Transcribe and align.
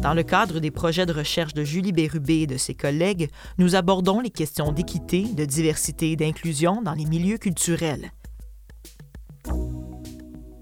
Dans 0.00 0.14
le 0.14 0.22
cadre 0.22 0.60
des 0.60 0.70
projets 0.70 1.06
de 1.06 1.12
recherche 1.12 1.54
de 1.54 1.64
Julie 1.64 1.92
Bérubé 1.92 2.42
et 2.42 2.46
de 2.46 2.56
ses 2.56 2.74
collègues, 2.74 3.30
nous 3.58 3.74
abordons 3.74 4.20
les 4.20 4.30
questions 4.30 4.70
d'équité, 4.70 5.24
de 5.24 5.44
diversité 5.44 6.12
et 6.12 6.16
d'inclusion 6.16 6.82
dans 6.82 6.94
les 6.94 7.04
milieux 7.04 7.38
culturels. 7.38 8.12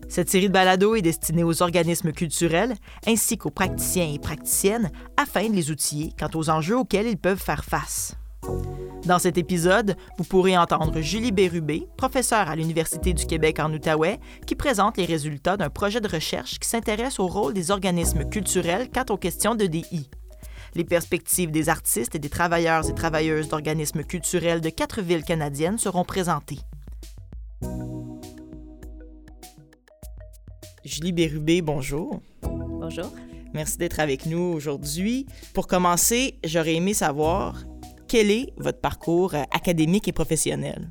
Cette 0.08 0.30
série 0.30 0.48
de 0.48 0.52
balados 0.52 0.94
est 0.94 1.02
destinée 1.02 1.44
aux 1.44 1.62
organismes 1.62 2.12
culturels 2.12 2.74
ainsi 3.06 3.36
qu'aux 3.36 3.50
praticiens 3.50 4.10
et 4.10 4.18
praticiennes 4.18 4.90
afin 5.18 5.50
de 5.50 5.54
les 5.54 5.70
outiller 5.70 6.12
quant 6.18 6.30
aux 6.34 6.48
enjeux 6.48 6.78
auxquels 6.78 7.06
ils 7.06 7.18
peuvent 7.18 7.42
faire 7.42 7.64
face. 7.64 8.16
Dans 9.06 9.20
cet 9.20 9.38
épisode, 9.38 9.96
vous 10.18 10.24
pourrez 10.24 10.58
entendre 10.58 11.00
Julie 11.00 11.30
Bérubé, 11.30 11.86
professeure 11.96 12.50
à 12.50 12.56
l'Université 12.56 13.12
du 13.12 13.24
Québec 13.24 13.60
en 13.60 13.72
Outaouais, 13.72 14.18
qui 14.48 14.56
présente 14.56 14.96
les 14.96 15.04
résultats 15.04 15.56
d'un 15.56 15.70
projet 15.70 16.00
de 16.00 16.08
recherche 16.08 16.58
qui 16.58 16.68
s'intéresse 16.68 17.20
au 17.20 17.28
rôle 17.28 17.54
des 17.54 17.70
organismes 17.70 18.28
culturels 18.28 18.90
quant 18.92 19.04
aux 19.10 19.16
questions 19.16 19.54
de 19.54 19.66
DI. 19.66 20.10
Les 20.74 20.82
perspectives 20.82 21.52
des 21.52 21.68
artistes 21.68 22.16
et 22.16 22.18
des 22.18 22.28
travailleurs 22.28 22.90
et 22.90 22.94
travailleuses 22.94 23.46
d'organismes 23.46 24.02
culturels 24.02 24.60
de 24.60 24.70
quatre 24.70 25.00
villes 25.00 25.24
canadiennes 25.24 25.78
seront 25.78 26.04
présentées. 26.04 26.58
Julie 30.84 31.12
Bérubé, 31.12 31.62
bonjour. 31.62 32.20
Bonjour. 32.42 33.12
Merci 33.54 33.78
d'être 33.78 34.00
avec 34.00 34.26
nous 34.26 34.52
aujourd'hui. 34.52 35.26
Pour 35.54 35.68
commencer, 35.68 36.40
j'aurais 36.44 36.74
aimé 36.74 36.92
savoir 36.92 37.54
quel 38.06 38.30
est 38.30 38.52
votre 38.56 38.80
parcours 38.80 39.34
euh, 39.34 39.42
académique 39.52 40.08
et 40.08 40.12
professionnel? 40.12 40.90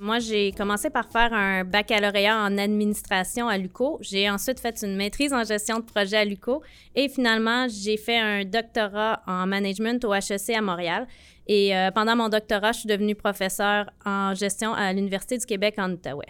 Moi, 0.00 0.18
j'ai 0.18 0.50
commencé 0.52 0.90
par 0.90 1.08
faire 1.10 1.32
un 1.32 1.64
baccalauréat 1.64 2.36
en 2.36 2.58
administration 2.58 3.48
à 3.48 3.56
l'UCO. 3.56 3.98
J'ai 4.00 4.28
ensuite 4.28 4.58
fait 4.58 4.82
une 4.82 4.96
maîtrise 4.96 5.32
en 5.32 5.44
gestion 5.44 5.78
de 5.78 5.84
projet 5.84 6.16
à 6.16 6.24
l'UCO 6.24 6.62
et 6.96 7.08
finalement, 7.08 7.66
j'ai 7.68 7.96
fait 7.96 8.18
un 8.18 8.44
doctorat 8.44 9.22
en 9.26 9.46
management 9.46 10.04
au 10.04 10.12
HEC 10.12 10.50
à 10.50 10.60
Montréal. 10.60 11.06
Et 11.46 11.76
euh, 11.76 11.90
pendant 11.92 12.16
mon 12.16 12.28
doctorat, 12.28 12.72
je 12.72 12.80
suis 12.80 12.88
devenue 12.88 13.14
professeure 13.14 13.90
en 14.04 14.34
gestion 14.34 14.74
à 14.74 14.92
l'Université 14.92 15.38
du 15.38 15.46
Québec 15.46 15.76
en 15.78 15.92
Outaouais. 15.92 16.26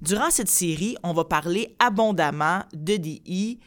Durant 0.00 0.30
cette 0.30 0.48
série, 0.48 0.96
on 1.02 1.12
va 1.12 1.24
parler 1.24 1.76
abondamment 1.78 2.62
de 2.72 2.96
DI. 2.96 3.60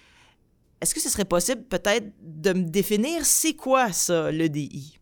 Est-ce 0.82 0.94
que 0.94 1.02
ce 1.02 1.10
serait 1.10 1.26
possible 1.26 1.64
peut-être 1.64 2.12
de 2.22 2.54
me 2.54 2.64
définir 2.64 3.26
c'est 3.26 3.54
quoi 3.54 3.92
ça, 3.92 4.32
le 4.32 4.50
DI? 4.50 5.00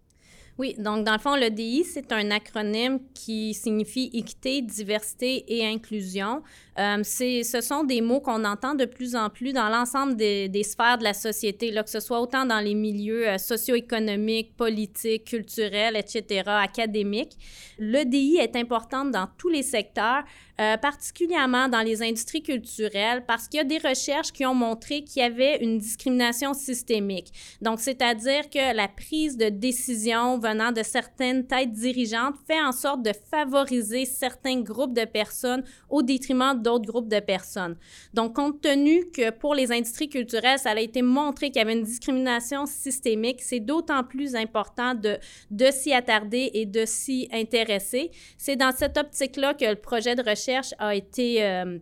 Oui, 0.57 0.73
donc 0.77 1.03
dans 1.03 1.11
le 1.11 1.19
fond, 1.19 1.35
le 1.35 1.49
DI, 1.49 1.83
c'est 1.83 2.13
un 2.13 2.31
acronyme 2.31 2.99
qui 3.13 3.53
signifie 3.53 4.09
équité, 4.13 4.61
diversité 4.61 5.43
et 5.49 5.67
inclusion. 5.67 6.43
Euh, 6.79 7.03
ce 7.03 7.59
sont 7.61 7.83
des 7.83 7.99
mots 7.99 8.21
qu'on 8.21 8.45
entend 8.45 8.73
de 8.73 8.85
plus 8.85 9.17
en 9.17 9.29
plus 9.29 9.51
dans 9.51 9.67
l'ensemble 9.67 10.15
des, 10.15 10.63
sphères 10.63 10.97
de 10.97 11.03
la 11.03 11.13
société, 11.13 11.73
que 11.73 11.89
ce 11.89 11.99
soit 11.99 12.21
autant 12.21 12.45
dans 12.45 12.61
les 12.61 12.73
milieux 12.73 13.27
euh, 13.27 13.37
socio-économiques, 13.37 14.55
politiques, 14.55 15.25
culturels, 15.25 15.97
etc., 15.97 16.43
académiques. 16.47 17.37
Le 17.77 18.05
DI 18.05 18.37
est 18.37 18.55
important 18.55 19.03
dans 19.03 19.27
tous 19.37 19.49
les 19.49 19.63
secteurs, 19.63 20.23
euh, 20.61 20.77
particulièrement 20.77 21.67
dans 21.67 21.81
les 21.81 22.01
industries 22.01 22.41
culturelles, 22.41 23.25
parce 23.27 23.49
qu'il 23.49 23.57
y 23.57 23.61
a 23.61 23.65
des 23.65 23.77
recherches 23.77 24.31
qui 24.31 24.45
ont 24.45 24.53
montré 24.53 25.03
qu'il 25.03 25.21
y 25.21 25.25
avait 25.25 25.57
une 25.61 25.79
discrimination 25.79 26.53
systémique. 26.53 27.33
Donc, 27.61 27.81
c'est-à-dire 27.81 28.49
que 28.49 28.73
la 28.73 28.87
prise 28.87 29.35
de 29.35 29.49
décision 29.49 30.39
venant 30.39 30.71
de 30.71 30.81
certaines 30.81 31.45
têtes 31.45 31.73
dirigeantes 31.73 32.35
fait 32.47 32.61
en 32.61 32.71
sorte 32.71 33.01
de 33.01 33.11
favoriser 33.29 34.05
certains 34.05 34.61
groupes 34.61 34.93
de 34.93 35.03
personnes 35.03 35.65
au 35.89 36.01
détriment 36.01 36.57
d'autres 36.57 36.85
groupes 36.85 37.09
de 37.09 37.19
personnes. 37.19 37.75
Donc, 38.13 38.37
compte 38.37 38.61
tenu 38.61 39.11
que 39.11 39.31
pour 39.31 39.55
les 39.55 39.73
industries 39.73 40.07
culturelles, 40.07 40.59
ça 40.59 40.71
a 40.71 40.79
été 40.79 41.01
montré 41.01 41.47
qu'il 41.47 41.57
y 41.57 41.65
avait 41.65 41.73
une 41.73 41.83
discrimination 41.83 42.65
systémique, 42.65 43.41
c'est 43.41 43.59
d'autant 43.59 44.05
plus 44.05 44.35
important 44.35 44.95
de, 44.95 45.17
de 45.51 45.69
s'y 45.69 45.91
attarder 45.91 46.51
et 46.53 46.65
de 46.65 46.85
s'y 46.85 47.27
intéresser. 47.33 48.11
C'est 48.37 48.55
dans 48.55 48.71
cette 48.71 48.97
optique-là 48.97 49.53
que 49.53 49.65
le 49.65 49.75
projet 49.75 50.15
de 50.15 50.21
recherche 50.21 50.44
a 50.79 50.95
été, 50.95 51.43
euh, 51.43 51.77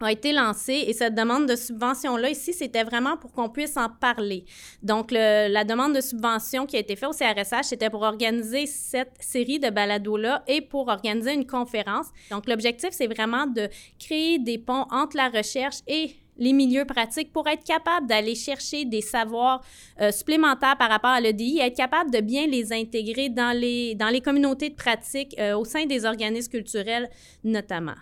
a 0.00 0.12
été 0.12 0.32
lancée 0.32 0.84
et 0.86 0.92
cette 0.92 1.14
demande 1.14 1.48
de 1.48 1.56
subvention-là, 1.56 2.30
ici, 2.30 2.52
c'était 2.52 2.84
vraiment 2.84 3.16
pour 3.16 3.32
qu'on 3.32 3.48
puisse 3.48 3.76
en 3.76 3.88
parler. 3.88 4.44
Donc, 4.82 5.10
la 5.10 5.64
demande 5.64 5.94
de 5.94 6.00
subvention 6.00 6.66
qui 6.66 6.76
a 6.76 6.80
été 6.80 6.96
faite 6.96 7.08
au 7.08 7.12
CRSH, 7.12 7.64
c'était 7.64 7.90
pour 7.90 8.02
organiser 8.02 8.66
cette 8.66 9.16
série 9.20 9.58
de 9.58 9.70
balados-là 9.70 10.42
et 10.46 10.60
pour 10.60 10.88
organiser 10.88 11.32
une 11.32 11.46
conférence. 11.46 12.06
Donc, 12.30 12.48
l'objectif, 12.48 12.90
c'est 12.92 13.06
vraiment 13.06 13.46
de 13.46 13.68
créer 13.98 14.38
des 14.38 14.58
ponts 14.58 14.86
entre 14.90 15.16
la 15.16 15.28
recherche 15.28 15.78
et 15.86 16.16
les 16.38 16.52
milieux 16.52 16.84
pratiques 16.84 17.32
pour 17.32 17.46
être 17.48 17.64
capable 17.64 18.06
d'aller 18.06 18.34
chercher 18.34 18.84
des 18.84 19.00
savoirs 19.00 19.62
euh, 20.00 20.10
supplémentaires 20.10 20.76
par 20.76 20.90
rapport 20.90 21.10
à 21.10 21.20
l'EDI, 21.20 21.60
être 21.60 21.76
capable 21.76 22.10
de 22.10 22.20
bien 22.20 22.46
les 22.46 22.72
intégrer 22.72 23.28
dans 23.28 23.56
les, 23.56 23.94
dans 23.94 24.08
les 24.08 24.20
communautés 24.20 24.70
de 24.70 24.74
pratique 24.74 25.34
euh, 25.38 25.56
au 25.56 25.64
sein 25.64 25.86
des 25.86 26.04
organismes 26.04 26.50
culturels 26.50 27.08
notamment. 27.44 27.94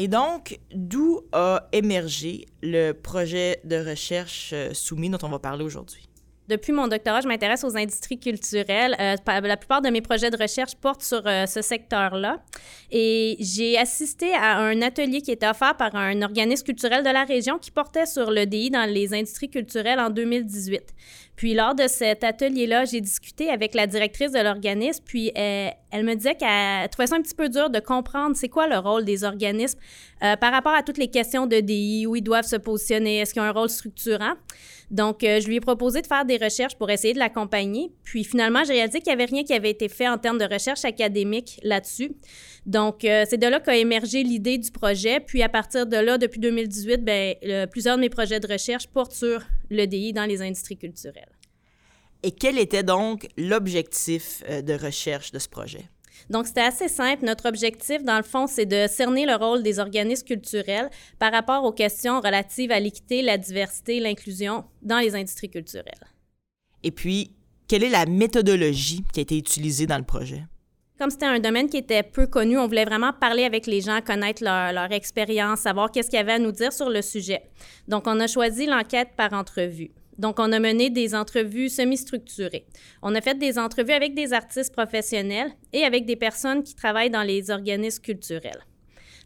Et 0.00 0.06
donc, 0.06 0.60
d'où 0.72 1.22
a 1.32 1.68
émergé 1.72 2.46
le 2.62 2.92
projet 2.92 3.60
de 3.64 3.76
recherche 3.76 4.52
euh, 4.52 4.72
soumis 4.72 5.10
dont 5.10 5.18
on 5.22 5.28
va 5.28 5.40
parler 5.40 5.64
aujourd'hui? 5.64 6.07
Depuis 6.48 6.72
mon 6.72 6.88
doctorat, 6.88 7.20
je 7.20 7.28
m'intéresse 7.28 7.62
aux 7.62 7.76
industries 7.76 8.18
culturelles. 8.18 8.96
Euh, 8.98 9.16
la 9.26 9.56
plupart 9.58 9.82
de 9.82 9.90
mes 9.90 10.00
projets 10.00 10.30
de 10.30 10.36
recherche 10.36 10.74
portent 10.76 11.02
sur 11.02 11.22
euh, 11.26 11.44
ce 11.44 11.60
secteur-là. 11.60 12.38
Et 12.90 13.36
j'ai 13.38 13.76
assisté 13.76 14.32
à 14.32 14.56
un 14.56 14.80
atelier 14.80 15.20
qui 15.20 15.30
était 15.30 15.46
offert 15.46 15.76
par 15.76 15.94
un 15.94 16.22
organisme 16.22 16.64
culturel 16.64 17.04
de 17.04 17.10
la 17.10 17.24
région 17.24 17.58
qui 17.58 17.70
portait 17.70 18.06
sur 18.06 18.30
le 18.30 18.46
DI 18.46 18.70
dans 18.70 18.88
les 18.88 19.12
industries 19.12 19.50
culturelles 19.50 20.00
en 20.00 20.08
2018. 20.08 20.82
Puis 21.38 21.54
lors 21.54 21.76
de 21.76 21.86
cet 21.86 22.24
atelier-là, 22.24 22.84
j'ai 22.84 23.00
discuté 23.00 23.48
avec 23.48 23.72
la 23.72 23.86
directrice 23.86 24.32
de 24.32 24.40
l'organisme, 24.40 25.04
puis 25.06 25.30
elle, 25.36 25.72
elle, 25.92 26.04
me 26.04 26.16
disait 26.16 26.34
qu'elle 26.34 26.88
trouvait 26.88 27.06
ça 27.06 27.14
un 27.14 27.22
petit 27.22 27.36
peu 27.36 27.48
dur 27.48 27.70
de 27.70 27.78
comprendre 27.78 28.34
c'est 28.34 28.48
quoi 28.48 28.66
le 28.66 28.76
rôle 28.76 29.04
des 29.04 29.22
organismes 29.22 29.78
euh, 30.24 30.34
par 30.34 30.50
rapport 30.50 30.74
à 30.74 30.82
toutes 30.82 30.98
les 30.98 31.06
questions 31.06 31.46
de 31.46 31.60
DI, 31.60 32.08
où 32.08 32.16
ils 32.16 32.22
doivent 32.22 32.44
se 32.44 32.56
positionner, 32.56 33.20
est-ce 33.20 33.32
qu'ils 33.32 33.40
ont 33.40 33.44
un 33.44 33.52
rôle 33.52 33.68
structurant. 33.68 34.32
Donc, 34.90 35.22
euh, 35.22 35.38
je 35.38 35.46
lui 35.46 35.54
ai 35.54 35.60
proposé 35.60 36.02
de 36.02 36.08
faire 36.08 36.24
des 36.24 36.38
recherches 36.38 36.74
pour 36.74 36.90
essayer 36.90 37.14
de 37.14 37.20
l'accompagner. 37.20 37.92
Puis 38.02 38.24
finalement, 38.24 38.64
j'ai 38.64 38.72
réalisé 38.72 38.98
qu'il 38.98 39.14
n'y 39.14 39.22
avait 39.22 39.30
rien 39.30 39.44
qui 39.44 39.54
avait 39.54 39.70
été 39.70 39.88
fait 39.88 40.08
en 40.08 40.18
termes 40.18 40.38
de 40.38 40.52
recherche 40.52 40.84
académique 40.84 41.60
là-dessus. 41.62 42.16
Donc, 42.66 43.04
euh, 43.04 43.24
c'est 43.30 43.38
de 43.38 43.46
là 43.46 43.60
qu'a 43.60 43.76
émergé 43.76 44.24
l'idée 44.24 44.58
du 44.58 44.72
projet. 44.72 45.20
Puis 45.20 45.44
à 45.44 45.48
partir 45.48 45.86
de 45.86 45.98
là, 45.98 46.18
depuis 46.18 46.40
2018, 46.40 47.04
ben, 47.04 47.36
plusieurs 47.70 47.94
de 47.94 48.00
mes 48.00 48.10
projets 48.10 48.40
de 48.40 48.52
recherche 48.52 48.88
portent 48.88 49.12
sur 49.12 49.40
l'EDI 49.70 50.12
dans 50.12 50.24
les 50.24 50.42
industries 50.42 50.76
culturelles. 50.76 51.32
Et 52.22 52.32
quel 52.32 52.58
était 52.58 52.82
donc 52.82 53.28
l'objectif 53.36 54.42
euh, 54.48 54.62
de 54.62 54.74
recherche 54.74 55.30
de 55.30 55.38
ce 55.38 55.48
projet? 55.48 55.88
Donc, 56.30 56.46
c'était 56.46 56.62
assez 56.62 56.88
simple. 56.88 57.24
Notre 57.24 57.48
objectif, 57.48 58.02
dans 58.02 58.16
le 58.16 58.24
fond, 58.24 58.46
c'est 58.46 58.66
de 58.66 58.86
cerner 58.88 59.24
le 59.24 59.36
rôle 59.36 59.62
des 59.62 59.78
organismes 59.78 60.26
culturels 60.26 60.90
par 61.18 61.32
rapport 61.32 61.64
aux 61.64 61.72
questions 61.72 62.20
relatives 62.20 62.72
à 62.72 62.80
l'équité, 62.80 63.22
la 63.22 63.38
diversité, 63.38 64.00
l'inclusion 64.00 64.64
dans 64.82 64.98
les 64.98 65.14
industries 65.14 65.50
culturelles. 65.50 65.94
Et 66.82 66.90
puis, 66.90 67.32
quelle 67.68 67.84
est 67.84 67.90
la 67.90 68.06
méthodologie 68.06 69.04
qui 69.12 69.20
a 69.20 69.22
été 69.22 69.38
utilisée 69.38 69.86
dans 69.86 69.98
le 69.98 70.04
projet? 70.04 70.42
Comme 70.98 71.10
c'était 71.10 71.26
un 71.26 71.38
domaine 71.38 71.68
qui 71.68 71.76
était 71.76 72.02
peu 72.02 72.26
connu, 72.26 72.58
on 72.58 72.66
voulait 72.66 72.84
vraiment 72.84 73.12
parler 73.12 73.44
avec 73.44 73.68
les 73.68 73.80
gens, 73.80 74.00
connaître 74.00 74.42
leur, 74.42 74.90
expérience, 74.90 75.60
savoir 75.60 75.92
qu'est-ce 75.92 76.10
qu'il 76.10 76.16
y 76.16 76.20
avait 76.20 76.32
à 76.32 76.38
nous 76.40 76.50
dire 76.50 76.72
sur 76.72 76.90
le 76.90 77.02
sujet. 77.02 77.42
Donc, 77.86 78.08
on 78.08 78.18
a 78.18 78.26
choisi 78.26 78.66
l'enquête 78.66 79.10
par 79.16 79.32
entrevue. 79.32 79.92
Donc, 80.18 80.40
on 80.40 80.50
a 80.50 80.58
mené 80.58 80.90
des 80.90 81.14
entrevues 81.14 81.68
semi-structurées. 81.68 82.66
On 83.00 83.14
a 83.14 83.20
fait 83.20 83.38
des 83.38 83.60
entrevues 83.60 83.92
avec 83.92 84.16
des 84.16 84.32
artistes 84.32 84.72
professionnels 84.72 85.52
et 85.72 85.84
avec 85.84 86.04
des 86.04 86.16
personnes 86.16 86.64
qui 86.64 86.74
travaillent 86.74 87.10
dans 87.10 87.22
les 87.22 87.52
organismes 87.52 88.02
culturels. 88.02 88.64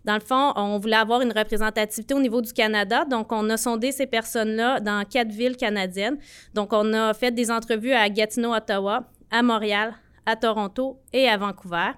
Dans 0.05 0.14
le 0.14 0.20
fond, 0.20 0.52
on 0.56 0.79
voulait 0.79 0.96
avoir 0.96 1.23
une 1.23 1.32
représentativité 1.32 2.12
au 2.12 2.20
niveau 2.20 2.43
du 2.43 2.52
Canada, 2.52 3.06
donc 3.06 3.32
on 3.32 3.49
a 3.49 3.56
sondé 3.56 3.93
ces 3.93 4.06
personnes-là 4.06 4.81
dans 4.81 5.06
quatre 5.08 5.31
villes 5.31 5.56
canadiennes. 5.56 6.19
Donc, 6.52 6.75
on 6.75 6.93
a 6.93 7.14
fait 7.14 7.31
des 7.31 7.50
entrevues 7.50 7.93
à 7.93 8.11
Gatineau, 8.11 8.52
Ottawa, 8.52 9.08
à 9.31 9.43
Montréal, 9.43 9.94
à 10.26 10.36
Toronto 10.36 11.00
et 11.12 11.28
à 11.28 11.36
Vancouver. 11.36 11.92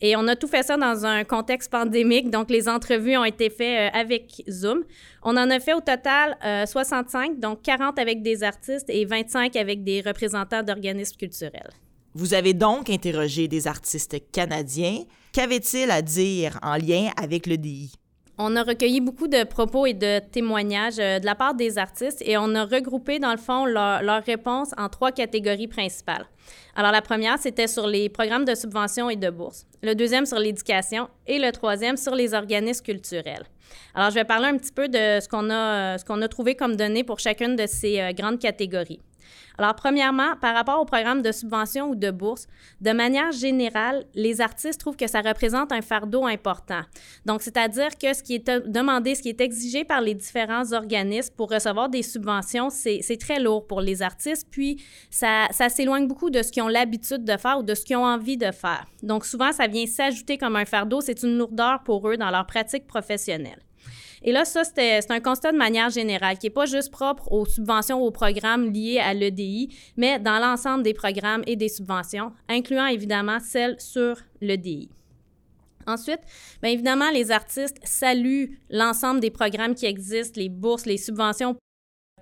Et 0.00 0.16
on 0.16 0.26
a 0.28 0.36
tout 0.36 0.48
fait 0.48 0.62
ça 0.62 0.76
dans 0.76 1.06
un 1.06 1.24
contexte 1.24 1.70
pandémique, 1.70 2.30
donc 2.30 2.50
les 2.50 2.68
entrevues 2.68 3.16
ont 3.16 3.24
été 3.24 3.50
faites 3.50 3.94
euh, 3.94 3.98
avec 3.98 4.42
Zoom. 4.50 4.84
On 5.22 5.36
en 5.36 5.48
a 5.50 5.60
fait 5.60 5.74
au 5.74 5.80
total 5.80 6.36
65, 6.66 7.30
euh, 7.30 7.34
donc 7.38 7.62
40 7.62 7.98
avec 7.98 8.22
des 8.22 8.42
artistes 8.42 8.90
et 8.90 9.04
25 9.04 9.54
avec 9.56 9.84
des 9.84 10.00
représentants 10.00 10.62
d'organismes 10.62 11.16
culturels. 11.16 11.70
Vous 12.14 12.34
avez 12.34 12.52
donc 12.52 12.90
interrogé 12.90 13.48
des 13.48 13.66
artistes 13.66 14.16
canadiens. 14.32 15.04
Qu'avaient-ils 15.32 15.90
à 15.90 16.02
dire 16.02 16.58
en 16.62 16.76
lien 16.76 17.10
avec 17.16 17.46
le 17.46 17.56
DI? 17.56 17.92
On 18.44 18.56
a 18.56 18.64
recueilli 18.64 19.00
beaucoup 19.00 19.28
de 19.28 19.44
propos 19.44 19.86
et 19.86 19.94
de 19.94 20.18
témoignages 20.18 20.98
euh, 20.98 21.20
de 21.20 21.26
la 21.26 21.36
part 21.36 21.54
des 21.54 21.78
artistes 21.78 22.20
et 22.26 22.36
on 22.36 22.56
a 22.56 22.64
regroupé, 22.64 23.20
dans 23.20 23.30
le 23.30 23.36
fond, 23.36 23.66
leurs 23.66 24.24
réponses 24.24 24.72
en 24.76 24.88
trois 24.88 25.12
catégories 25.12 25.68
principales. 25.68 26.26
Alors, 26.74 26.90
la 26.90 27.02
première, 27.02 27.38
c'était 27.38 27.68
sur 27.68 27.86
les 27.86 28.08
programmes 28.08 28.44
de 28.44 28.56
subvention 28.56 29.08
et 29.08 29.14
de 29.14 29.30
bourse. 29.30 29.64
Le 29.80 29.94
deuxième, 29.94 30.26
sur 30.26 30.40
l'éducation. 30.40 31.08
Et 31.28 31.38
le 31.38 31.52
troisième, 31.52 31.96
sur 31.96 32.16
les 32.16 32.34
organismes 32.34 32.84
culturels. 32.84 33.44
Alors, 33.94 34.10
je 34.10 34.16
vais 34.16 34.24
parler 34.24 34.48
un 34.48 34.56
petit 34.56 34.72
peu 34.72 34.88
de 34.88 35.20
ce 35.20 35.28
qu'on 35.28 35.48
a, 35.48 35.98
ce 35.98 36.04
qu'on 36.04 36.20
a 36.20 36.26
trouvé 36.26 36.56
comme 36.56 36.74
données 36.74 37.04
pour 37.04 37.20
chacune 37.20 37.54
de 37.54 37.66
ces 37.68 38.00
euh, 38.00 38.12
grandes 38.12 38.40
catégories. 38.40 38.98
Alors, 39.58 39.74
premièrement, 39.74 40.36
par 40.40 40.54
rapport 40.54 40.80
au 40.80 40.84
programme 40.84 41.22
de 41.22 41.32
subvention 41.32 41.90
ou 41.90 41.94
de 41.94 42.10
bourse, 42.10 42.46
de 42.80 42.90
manière 42.92 43.32
générale, 43.32 44.04
les 44.14 44.40
artistes 44.40 44.80
trouvent 44.80 44.96
que 44.96 45.06
ça 45.06 45.20
représente 45.20 45.72
un 45.72 45.82
fardeau 45.82 46.26
important. 46.26 46.80
Donc, 47.26 47.42
c'est-à-dire 47.42 47.96
que 47.98 48.14
ce 48.14 48.22
qui 48.22 48.34
est 48.34 48.50
demandé, 48.66 49.14
ce 49.14 49.22
qui 49.22 49.28
est 49.28 49.40
exigé 49.40 49.84
par 49.84 50.00
les 50.00 50.14
différents 50.14 50.72
organismes 50.72 51.34
pour 51.36 51.50
recevoir 51.50 51.88
des 51.88 52.02
subventions, 52.02 52.70
c'est 52.70 53.18
très 53.20 53.40
lourd 53.40 53.66
pour 53.66 53.80
les 53.80 54.02
artistes, 54.02 54.48
puis 54.50 54.82
ça, 55.10 55.46
ça 55.50 55.68
s'éloigne 55.68 56.06
beaucoup 56.06 56.30
de 56.30 56.42
ce 56.42 56.50
qu'ils 56.50 56.62
ont 56.62 56.68
l'habitude 56.68 57.24
de 57.24 57.36
faire 57.36 57.58
ou 57.58 57.62
de 57.62 57.74
ce 57.74 57.84
qu'ils 57.84 57.96
ont 57.96 58.06
envie 58.06 58.36
de 58.36 58.50
faire. 58.50 58.86
Donc, 59.02 59.24
souvent, 59.24 59.52
ça 59.52 59.66
vient 59.66 59.86
s'ajouter 59.86 60.38
comme 60.38 60.56
un 60.56 60.64
fardeau, 60.64 61.00
c'est 61.00 61.22
une 61.22 61.38
lourdeur 61.38 61.82
pour 61.84 62.08
eux 62.08 62.16
dans 62.16 62.30
leur 62.30 62.46
pratique 62.46 62.86
professionnelle. 62.86 63.60
Et 64.24 64.32
là, 64.32 64.44
ça, 64.44 64.62
c'est 64.64 65.10
un 65.10 65.20
constat 65.20 65.52
de 65.52 65.56
manière 65.56 65.90
générale 65.90 66.38
qui 66.38 66.46
n'est 66.46 66.50
pas 66.50 66.66
juste 66.66 66.92
propre 66.92 67.30
aux 67.32 67.44
subventions 67.44 68.00
aux 68.00 68.10
programmes 68.10 68.72
liés 68.72 68.98
à 68.98 69.14
l'EDI, 69.14 69.74
mais 69.96 70.18
dans 70.18 70.38
l'ensemble 70.38 70.84
des 70.84 70.94
programmes 70.94 71.42
et 71.46 71.56
des 71.56 71.68
subventions, 71.68 72.32
incluant 72.48 72.86
évidemment 72.86 73.38
celles 73.40 73.80
sur 73.80 74.16
l'EDI. 74.40 74.88
Ensuite, 75.86 76.20
bien 76.62 76.70
évidemment, 76.70 77.10
les 77.10 77.32
artistes 77.32 77.78
saluent 77.82 78.58
l'ensemble 78.70 79.18
des 79.18 79.30
programmes 79.30 79.74
qui 79.74 79.86
existent, 79.86 80.40
les 80.40 80.48
bourses, 80.48 80.86
les 80.86 80.98
subventions 80.98 81.56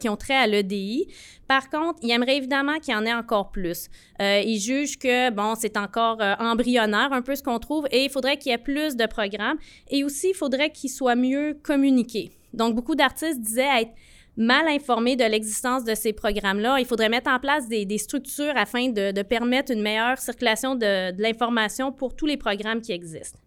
qui 0.01 0.09
ont 0.09 0.17
trait 0.17 0.35
à 0.35 0.47
l'EDI. 0.47 1.07
Par 1.47 1.71
contre, 1.71 2.01
il 2.03 2.11
aimerait 2.11 2.37
évidemment 2.37 2.79
qu'il 2.79 2.95
y 2.95 2.97
en 2.97 3.05
ait 3.05 3.13
encore 3.13 3.51
plus. 3.51 3.89
Euh, 4.21 4.41
il 4.45 4.59
juge 4.59 4.99
que, 4.99 5.31
bon, 5.31 5.55
c'est 5.57 5.77
encore 5.77 6.21
euh, 6.21 6.35
embryonnaire 6.39 7.13
un 7.13 7.23
peu 7.23 7.35
ce 7.37 7.43
qu'on 7.43 7.59
trouve 7.59 7.87
et 7.91 8.05
il 8.05 8.11
faudrait 8.11 8.37
qu'il 8.37 8.51
y 8.51 8.55
ait 8.55 8.59
plus 8.59 8.97
de 8.97 9.07
programmes 9.07 9.59
et 9.89 10.03
aussi 10.05 10.31
il 10.31 10.35
faudrait 10.35 10.71
qu'ils 10.71 10.91
soient 10.91 11.17
mieux 11.17 11.57
communiqués. 11.63 12.31
Donc, 12.53 12.75
beaucoup 12.75 12.95
d'artistes 12.95 13.41
disaient 13.41 13.83
être 13.83 13.93
mal 14.37 14.69
informés 14.69 15.17
de 15.17 15.25
l'existence 15.25 15.85
de 15.85 15.95
ces 15.95 16.13
programmes-là. 16.13 16.79
Il 16.79 16.87
faudrait 16.87 17.09
mettre 17.09 17.31
en 17.31 17.39
place 17.39 17.69
des, 17.69 17.99
structures 17.99 18.57
afin 18.57 18.89
de, 18.89 19.23
permettre 19.23 19.73
une 19.73 19.83
meilleure 19.83 20.19
circulation 20.19 20.75
de 20.75 21.21
l'information 21.21 21.93
pour 21.93 22.17
tous 22.17 22.27
les 22.27 22.37
programmes 22.37 22.81
qui 22.81 22.93
existent. 22.93 23.39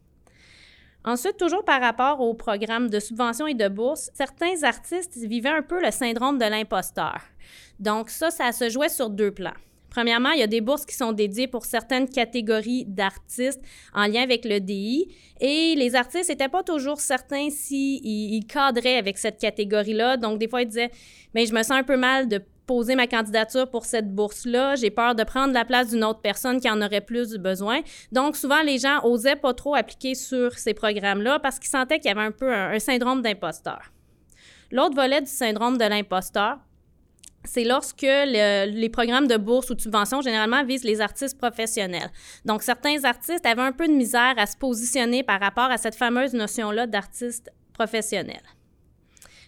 Ensuite, 1.05 1.37
toujours 1.37 1.65
par 1.65 1.81
rapport 1.81 2.21
au 2.21 2.33
programme 2.33 2.89
de 2.89 2.99
subvention 2.99 3.45
et 3.47 3.53
de 3.53 3.67
bourse, 3.67 4.09
certains 4.13 4.63
artistes 4.63 5.17
vivaient 5.17 5.49
un 5.49 5.61
peu 5.61 5.83
le 5.83 5.91
syndrome 5.91 6.37
de 6.37 6.45
l'imposteur. 6.45 7.21
Donc 7.79 8.09
ça, 8.09 8.31
ça 8.31 8.51
se 8.53 8.69
jouait 8.69 8.89
sur 8.89 9.09
deux 9.09 9.31
plans. 9.31 9.53
Premièrement, 9.89 10.31
il 10.31 10.39
y 10.39 10.43
a 10.43 10.47
des 10.47 10.61
bourses 10.61 10.85
qui 10.85 10.95
sont 10.95 11.11
dédiées 11.11 11.47
pour 11.47 11.65
certaines 11.65 12.09
catégories 12.09 12.85
d'artistes 12.87 13.61
en 13.93 14.07
lien 14.07 14.23
avec 14.23 14.43
le 14.43 14.59
DI 14.59 15.07
et 15.39 15.75
les 15.75 15.93
artistes 15.93 16.29
n'étaient 16.29 16.49
pas 16.49 16.63
toujours 16.63 16.99
certains 16.99 17.51
s'ils 17.51 18.03
ils 18.03 18.45
cadraient 18.47 18.97
avec 18.97 19.19
cette 19.19 19.39
catégorie-là. 19.39 20.17
Donc, 20.17 20.39
des 20.39 20.47
fois, 20.47 20.63
ils 20.63 20.67
disaient 20.67 20.89
Mais 21.35 21.45
je 21.45 21.53
me 21.53 21.61
sens 21.61 21.77
un 21.77 21.83
peu 21.83 21.97
mal 21.97 22.27
de 22.27 22.41
poser 22.65 22.95
ma 22.95 23.07
candidature 23.07 23.69
pour 23.69 23.85
cette 23.85 24.13
bourse-là. 24.13 24.75
J'ai 24.75 24.89
peur 24.89 25.15
de 25.15 25.23
prendre 25.23 25.53
la 25.53 25.65
place 25.65 25.89
d'une 25.89 26.03
autre 26.03 26.21
personne 26.21 26.59
qui 26.59 26.69
en 26.69 26.81
aurait 26.81 27.01
plus 27.01 27.35
besoin. 27.37 27.81
Donc, 28.11 28.35
souvent, 28.35 28.61
les 28.61 28.77
gens 28.77 29.03
osaient 29.03 29.35
pas 29.35 29.53
trop 29.53 29.75
appliquer 29.75 30.15
sur 30.15 30.57
ces 30.57 30.73
programmes-là 30.73 31.39
parce 31.39 31.59
qu'ils 31.59 31.69
sentaient 31.69 31.99
qu'il 31.99 32.09
y 32.09 32.11
avait 32.11 32.25
un 32.25 32.31
peu 32.31 32.53
un, 32.53 32.79
syndrome 32.79 33.21
d'imposteur. 33.21 33.91
L'autre 34.71 34.95
volet 34.95 35.21
du 35.21 35.29
syndrome 35.29 35.77
de 35.77 35.85
l'imposteur, 35.85 36.57
c'est 37.45 37.65
lorsque 37.65 38.01
les 38.01 38.89
programmes 38.91 39.27
de 39.27 39.37
bourse 39.37 39.69
ou 39.69 39.75
de 39.75 39.81
subvention 39.81 40.21
généralement 40.21 40.63
visent 40.63 40.85
les 40.85 41.01
artistes 41.01 41.37
professionnels. 41.37 42.09
Donc, 42.45 42.63
certains 42.63 43.03
artistes 43.03 43.45
avaient 43.45 43.61
un 43.61 43.73
peu 43.73 43.87
de 43.87 43.93
misère 43.93 44.35
à 44.37 44.45
se 44.45 44.57
positionner 44.57 45.23
par 45.23 45.39
rapport 45.39 45.69
à 45.69 45.77
cette 45.77 45.95
fameuse 45.95 46.33
notion-là 46.33 46.87
d'artiste 46.87 47.51
professionnel. 47.73 48.41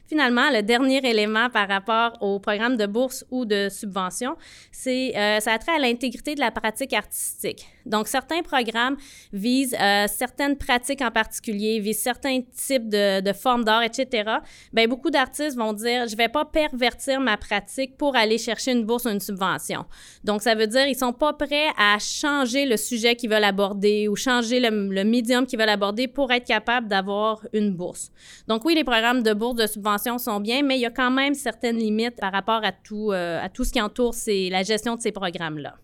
Finalement, 0.08 0.52
le 0.52 0.62
dernier 0.62 0.98
élément 1.08 1.50
par 1.50 1.68
rapport 1.68 2.18
au 2.22 2.40
programme 2.40 2.78
de 2.78 2.86
bourse 2.86 3.26
ou 3.32 3.46
de 3.46 3.70
subvention, 3.70 4.36
c'est 4.72 5.16
euh, 5.16 5.40
ça 5.40 5.54
a 5.54 5.72
à 5.72 5.80
l'intégrité 5.80 6.36
de 6.36 6.40
la 6.40 6.52
pratique 6.52 6.94
artistique. 6.94 7.68
Donc, 7.86 8.08
certains 8.08 8.42
programmes 8.42 8.98
visent 9.32 9.76
euh, 9.80 10.06
certaines 10.08 10.58
pratiques 10.58 11.02
en 11.02 11.12
particulier, 11.12 11.80
visent 11.80 12.02
certains 12.02 12.42
types 12.42 12.90
de, 12.90 13.34
formes 13.34 13.64
d'art, 13.64 13.84
etc. 13.84 14.32
Bien, 14.74 14.88
beaucoup 14.88 15.10
d'artistes 15.10 15.58
vont 15.58 15.74
dire, 15.74 16.08
je 16.08 16.16
vais 16.16 16.30
pas 16.30 16.46
pervertir 16.46 17.20
ma 17.20 17.38
pratique 17.38 17.98
pour 17.98 18.16
aller 18.16 18.38
chercher 18.38 18.72
une 18.72 18.86
bourse 18.86 19.06
ou 19.06 19.10
une 19.10 19.20
subvention. 19.20 19.86
Donc, 20.24 20.42
ça 20.42 20.56
veut 20.56 20.68
dire, 20.68 20.88
ils 20.88 20.96
sont 20.96 21.14
pas 21.14 21.34
prêts 21.34 21.68
à 21.78 21.98
changer 22.00 22.66
le 22.66 22.78
sujet 22.78 23.16
qu'ils 23.16 23.30
veulent 23.30 23.44
aborder 23.44 24.08
ou 24.08 24.16
changer 24.16 24.60
le, 24.60 25.04
médium 25.04 25.46
qu'ils 25.46 25.60
veulent 25.60 25.70
aborder 25.70 26.08
pour 26.08 26.32
être 26.32 26.46
capable 26.46 26.88
d'avoir 26.88 27.46
une 27.54 27.72
bourse. 27.72 28.12
Donc, 28.48 28.66
oui, 28.66 28.76
les 28.76 28.84
programmes 28.84 29.24
de 29.24 29.34
bourse, 29.34 29.56
de 29.56 29.68
subvention 29.68 30.18
sont 30.18 30.40
bien, 30.40 30.64
mais 30.64 30.78
il 30.78 30.82
y 30.82 30.86
a 30.86 30.92
quand 30.92 31.12
même 31.12 31.34
certaines 31.34 31.78
limites 31.78 32.16
par 32.20 32.32
rapport 32.32 32.64
à 32.64 32.72
tout, 32.72 33.12
euh, 33.12 33.44
à 33.44 33.50
tout 33.50 33.64
ce 33.64 33.72
qui 33.72 33.82
entoure 33.82 34.16
la 34.28 34.64
gestion 34.64 34.96
de 34.96 35.02
ces 35.02 35.12
programmes-là. 35.12 35.76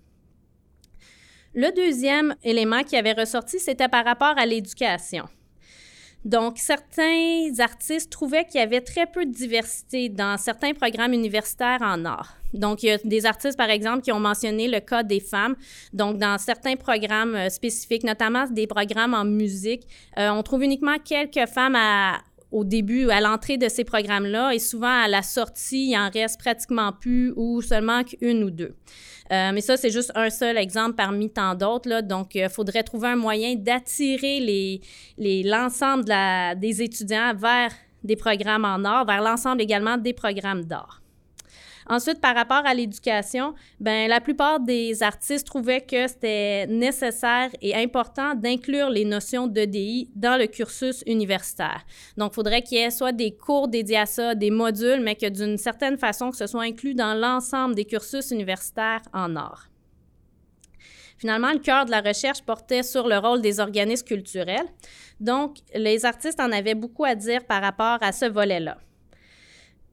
Le 1.54 1.76
deuxième 1.76 2.36
élément 2.44 2.84
qui 2.84 2.96
avait 2.96 3.14
ressorti, 3.14 3.60
c'était 3.60 3.90
par 3.90 4.06
rapport 4.06 4.34
à 4.38 4.46
l'éducation. 4.46 5.26
Donc, 6.24 6.60
certains 6.60 7.50
artistes 7.60 8.12
trouvaient 8.12 8.46
qu'il 8.46 8.60
y 8.62 8.64
avait 8.64 8.82
très 8.82 9.08
peu 9.08 9.26
de 9.26 9.32
diversité 9.32 10.08
dans 10.08 10.38
certains 10.38 10.74
programmes 10.74 11.14
universitaires 11.14 11.80
en 11.82 12.06
art. 12.06 12.38
Donc, 12.54 12.84
il 12.84 12.88
y 12.88 12.92
a 12.92 12.98
des 13.04 13.26
artistes, 13.26 13.58
par 13.58 13.70
exemple, 13.70 14.02
qui 14.02 14.12
ont 14.12 14.20
mentionné 14.20 14.68
le 14.68 14.80
cas 14.82 15.04
des 15.04 15.20
femmes. 15.20 15.56
Donc, 15.94 16.20
dans 16.20 16.38
certains 16.38 16.76
programmes 16.76 17.36
euh, 17.36 17.50
spécifiques, 17.50 18.04
notamment 18.04 18.46
des 18.48 18.68
programmes 18.68 19.14
en 19.14 19.26
musique, 19.26 19.88
euh, 20.20 20.30
on 20.30 20.44
trouve 20.44 20.64
uniquement 20.64 20.98
quelques 21.04 21.48
femmes 21.50 21.76
à, 21.76 22.20
au 22.52 22.64
début, 22.64 23.10
à 23.10 23.22
l'entrée 23.22 23.58
de 23.58 23.70
ces 23.70 23.84
programmes-là, 23.84 24.54
et 24.54 24.60
souvent 24.60 25.04
à 25.04 25.08
la 25.08 25.22
sortie, 25.22 25.90
il 25.92 25.98
en 25.98 26.10
reste 26.10 26.40
pratiquement 26.40 26.92
plus 26.92 27.34
ou 27.36 27.62
seulement 27.62 28.04
qu'une 28.04 28.44
ou 28.44 28.52
deux. 28.52 28.76
Euh, 29.32 29.52
mais 29.54 29.62
ça, 29.62 29.78
c'est 29.78 29.92
juste 29.92 30.12
un 30.16 30.30
seul 30.30 30.58
exemple 30.58 30.96
parmi 30.96 31.30
tant 31.30 31.56
d'autres. 31.56 32.02
Donc, 32.02 32.36
il 32.36 32.50
faudrait 32.50 32.84
trouver 32.84 33.10
un 33.10 33.16
moyen 33.16 33.56
d'attirer 33.56 34.82
l'ensemble 35.18 36.06
des 36.60 36.82
étudiants 36.82 37.34
vers 37.36 37.72
des 38.04 38.16
programmes 38.16 38.66
en 38.66 38.84
art, 38.84 39.06
vers 39.06 39.22
l'ensemble 39.22 39.62
également 39.62 39.98
des 39.98 40.14
programmes 40.14 40.66
d'art. 40.66 41.01
Ensuite, 41.88 42.22
par 42.22 42.36
rapport 42.36 42.66
à 42.66 42.74
l'éducation, 42.74 43.54
ben 43.80 44.08
la 44.08 44.22
plupart 44.22 44.60
des 44.60 45.04
artistes 45.04 45.48
trouvaient 45.48 45.82
que 45.82 46.08
c'était 46.08 46.68
nécessaire 46.68 47.50
et 47.62 47.76
important 47.76 48.36
d'inclure 48.36 48.90
les 48.90 49.06
notions 49.06 49.48
d'EDI 49.48 50.10
dans 50.16 50.38
le 50.38 50.48
cursus 50.48 51.04
universitaire. 51.06 51.84
Donc, 52.18 52.32
il 52.34 52.36
faudrait 52.36 52.62
qu'il 52.62 52.78
y 52.78 52.82
ait 52.82 52.92
soit 52.92 53.12
des 53.12 53.36
cours 53.36 53.68
dédiés 53.68 53.98
à 53.98 54.06
ça, 54.06 54.36
des 54.36 54.52
modules, 54.52 55.02
mais 55.02 55.16
que 55.16 55.28
d'une 55.28 55.58
certaine 55.58 55.98
façon, 55.98 56.32
que 56.32 56.38
ce 56.38 56.48
soit 56.48 56.64
inclus 56.64 56.94
dans 56.94 57.14
l'ensemble 57.14 57.76
des 57.76 57.86
cursus 57.86 58.32
universitaires 58.32 59.02
en 59.14 59.36
art. 59.36 59.68
Finalement, 61.18 61.52
le 61.52 61.60
cœur 61.60 61.86
de 61.86 61.92
la 61.92 62.02
recherche 62.02 62.42
portait 62.42 62.82
sur 62.82 63.08
le 63.08 63.18
rôle 63.20 63.42
des 63.42 63.60
organismes 63.60 64.08
culturels. 64.08 64.66
Donc, 65.20 65.58
les 65.76 66.04
artistes 66.04 66.40
en 66.40 66.52
avaient 66.52 66.74
beaucoup 66.74 67.06
à 67.06 67.14
dire 67.14 67.46
par 67.46 67.62
rapport 67.62 68.00
à 68.02 68.12
ce 68.12 68.26
volet-là. 68.26 68.80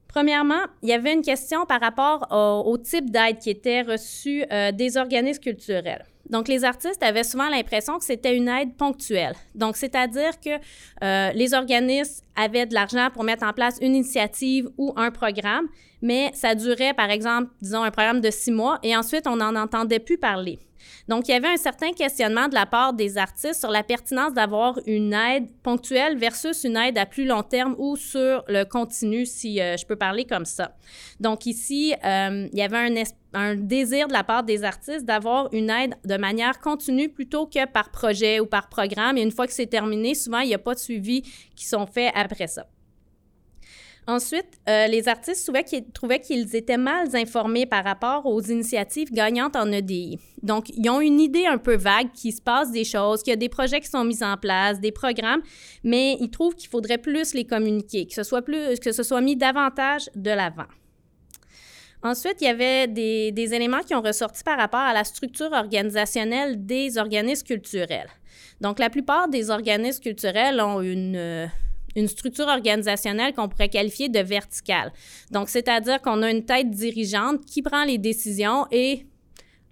Premièrement, 0.09 0.63
il 0.81 0.89
y 0.89 0.93
avait 0.93 1.13
une 1.13 1.21
question 1.21 1.65
par 1.67 1.79
rapport 1.79 2.27
au, 2.65 2.77
type 2.77 3.11
d'aide 3.11 3.37
qui 3.37 3.51
était 3.51 3.83
reçue 3.83 4.43
euh, 4.51 4.71
des 4.71 4.97
organismes 4.97 5.39
culturels. 5.39 6.03
Donc, 6.29 6.47
les 6.47 6.63
artistes 6.63 7.01
avaient 7.01 7.23
souvent 7.23 7.47
l'impression 7.49 7.97
que 7.97 8.03
c'était 8.03 8.35
une 8.35 8.47
aide 8.47 8.75
ponctuelle. 8.75 9.35
Donc, 9.53 9.77
c'est-à-dire 9.77 10.39
que 10.39 10.49
euh, 11.03 11.31
les 11.33 11.53
organismes 11.53 12.23
avaient 12.35 12.65
de 12.65 12.73
l'argent 12.73 13.09
pour 13.13 13.23
mettre 13.23 13.45
en 13.45 13.53
place 13.53 13.77
une 13.81 13.95
initiative 13.95 14.69
ou 14.77 14.93
un 14.95 15.11
programme, 15.11 15.67
mais 16.01 16.31
ça 16.33 16.55
durait, 16.55 16.93
par 16.95 17.11
exemple, 17.11 17.51
disons, 17.61 17.83
un 17.83 17.91
programme 17.91 18.21
de 18.21 18.31
six 18.31 18.51
mois 18.51 18.79
et 18.83 18.95
ensuite, 18.95 19.27
on 19.27 19.35
n'en 19.35 19.55
entendait 19.55 19.99
plus 19.99 20.17
parler. 20.17 20.59
Donc, 21.07 21.27
il 21.27 21.31
y 21.31 21.33
avait 21.33 21.47
un 21.47 21.57
certain 21.57 21.91
questionnement 21.91 22.47
de 22.47 22.55
la 22.55 22.65
part 22.65 22.93
des 22.93 23.17
artistes 23.17 23.59
sur 23.59 23.71
la 23.71 23.83
pertinence 23.83 24.33
d'avoir 24.33 24.79
une 24.85 25.13
aide 25.13 25.49
ponctuelle 25.63 26.17
versus 26.17 26.63
une 26.63 26.77
aide 26.77 26.97
à 26.97 27.05
plus 27.05 27.25
long 27.25 27.43
terme 27.43 27.75
ou 27.77 27.95
sur 27.95 28.43
le 28.47 28.63
continu, 28.63 29.25
si 29.25 29.61
euh, 29.61 29.77
je 29.77 29.85
peux 29.85 29.95
parler 29.95 30.25
comme 30.25 30.45
ça. 30.45 30.75
Donc, 31.19 31.45
ici, 31.45 31.93
euh, 32.03 32.47
il 32.51 32.57
y 32.57 32.61
avait 32.61 32.77
un, 32.77 33.03
un 33.33 33.55
désir 33.55 34.07
de 34.07 34.13
la 34.13 34.23
part 34.23 34.43
des 34.43 34.63
artistes 34.63 35.05
d'avoir 35.05 35.49
une 35.53 35.69
aide 35.69 35.95
de 36.05 36.17
manière 36.17 36.59
continue 36.59 37.09
plutôt 37.09 37.45
que 37.45 37.65
par 37.67 37.91
projet 37.91 38.39
ou 38.39 38.45
par 38.45 38.69
programme. 38.69 39.17
Et 39.17 39.21
une 39.21 39.31
fois 39.31 39.47
que 39.47 39.53
c'est 39.53 39.67
terminé, 39.67 40.15
souvent, 40.15 40.39
il 40.39 40.47
n'y 40.47 40.55
a 40.55 40.59
pas 40.59 40.73
de 40.73 40.79
suivi 40.79 41.23
qui 41.55 41.65
sont 41.65 41.85
faits 41.85 42.11
après 42.15 42.47
ça. 42.47 42.65
Ensuite, 44.09 44.59
euh, 44.67 44.87
les 44.87 45.07
artistes 45.07 45.51
trouvaient 45.93 46.19
qu'ils 46.19 46.55
étaient 46.55 46.77
mal 46.77 47.15
informés 47.15 47.67
par 47.67 47.83
rapport 47.83 48.25
aux 48.25 48.41
initiatives 48.41 49.11
gagnantes 49.11 49.55
en 49.55 49.71
EDI. 49.71 50.17
Donc, 50.41 50.69
ils 50.69 50.89
ont 50.89 50.99
une 50.99 51.19
idée 51.19 51.45
un 51.45 51.59
peu 51.59 51.75
vague 51.75 52.11
qu'il 52.13 52.33
se 52.33 52.41
passe 52.41 52.71
des 52.71 52.85
choses, 52.85 53.21
qu'il 53.21 53.29
y 53.29 53.33
a 53.33 53.37
des 53.37 53.49
projets 53.49 53.79
qui 53.79 53.87
sont 53.87 54.03
mis 54.03 54.23
en 54.23 54.35
place, 54.35 54.79
des 54.79 54.91
programmes, 54.91 55.43
mais 55.83 56.17
ils 56.19 56.31
trouvent 56.31 56.55
qu'il 56.55 56.69
faudrait 56.69 56.97
plus 56.97 57.35
les 57.35 57.45
communiquer, 57.45 58.07
que 58.07 58.15
ce 58.15 58.23
soit, 58.23 59.21
mis 59.21 59.35
davantage 59.35 60.09
de 60.15 60.31
l'avant. 60.31 60.65
Ensuite, 62.01 62.37
il 62.41 62.45
y 62.45 62.47
avait 62.47 62.87
des, 62.87 63.31
des, 63.31 63.53
éléments 63.53 63.81
qui 63.85 63.93
ont 63.93 64.01
ressorti 64.01 64.43
par 64.43 64.57
rapport 64.57 64.79
à 64.79 64.93
la 64.93 65.03
structure 65.03 65.51
organisationnelle 65.51 66.65
des 66.65 66.97
organismes 66.97 67.45
culturels. 67.45 68.09
Donc, 68.59 68.79
la 68.79 68.89
plupart 68.89 69.27
des 69.27 69.51
organismes 69.51 70.01
culturels 70.01 70.59
ont 70.61 70.81
une, 70.81 71.51
une 71.95 72.07
structure 72.07 72.47
organisationnelle 72.47 73.33
qu'on 73.33 73.49
pourrait 73.49 73.69
qualifier 73.69 74.09
de 74.09 74.19
verticale. 74.19 74.91
Donc, 75.31 75.49
c'est-à-dire 75.49 76.01
qu'on 76.01 76.21
a 76.21 76.31
une 76.31 76.45
tête 76.45 76.69
dirigeante 76.69 77.45
qui 77.45 77.61
prend 77.61 77.83
les 77.83 77.97
décisions 77.97 78.65
et 78.71 79.05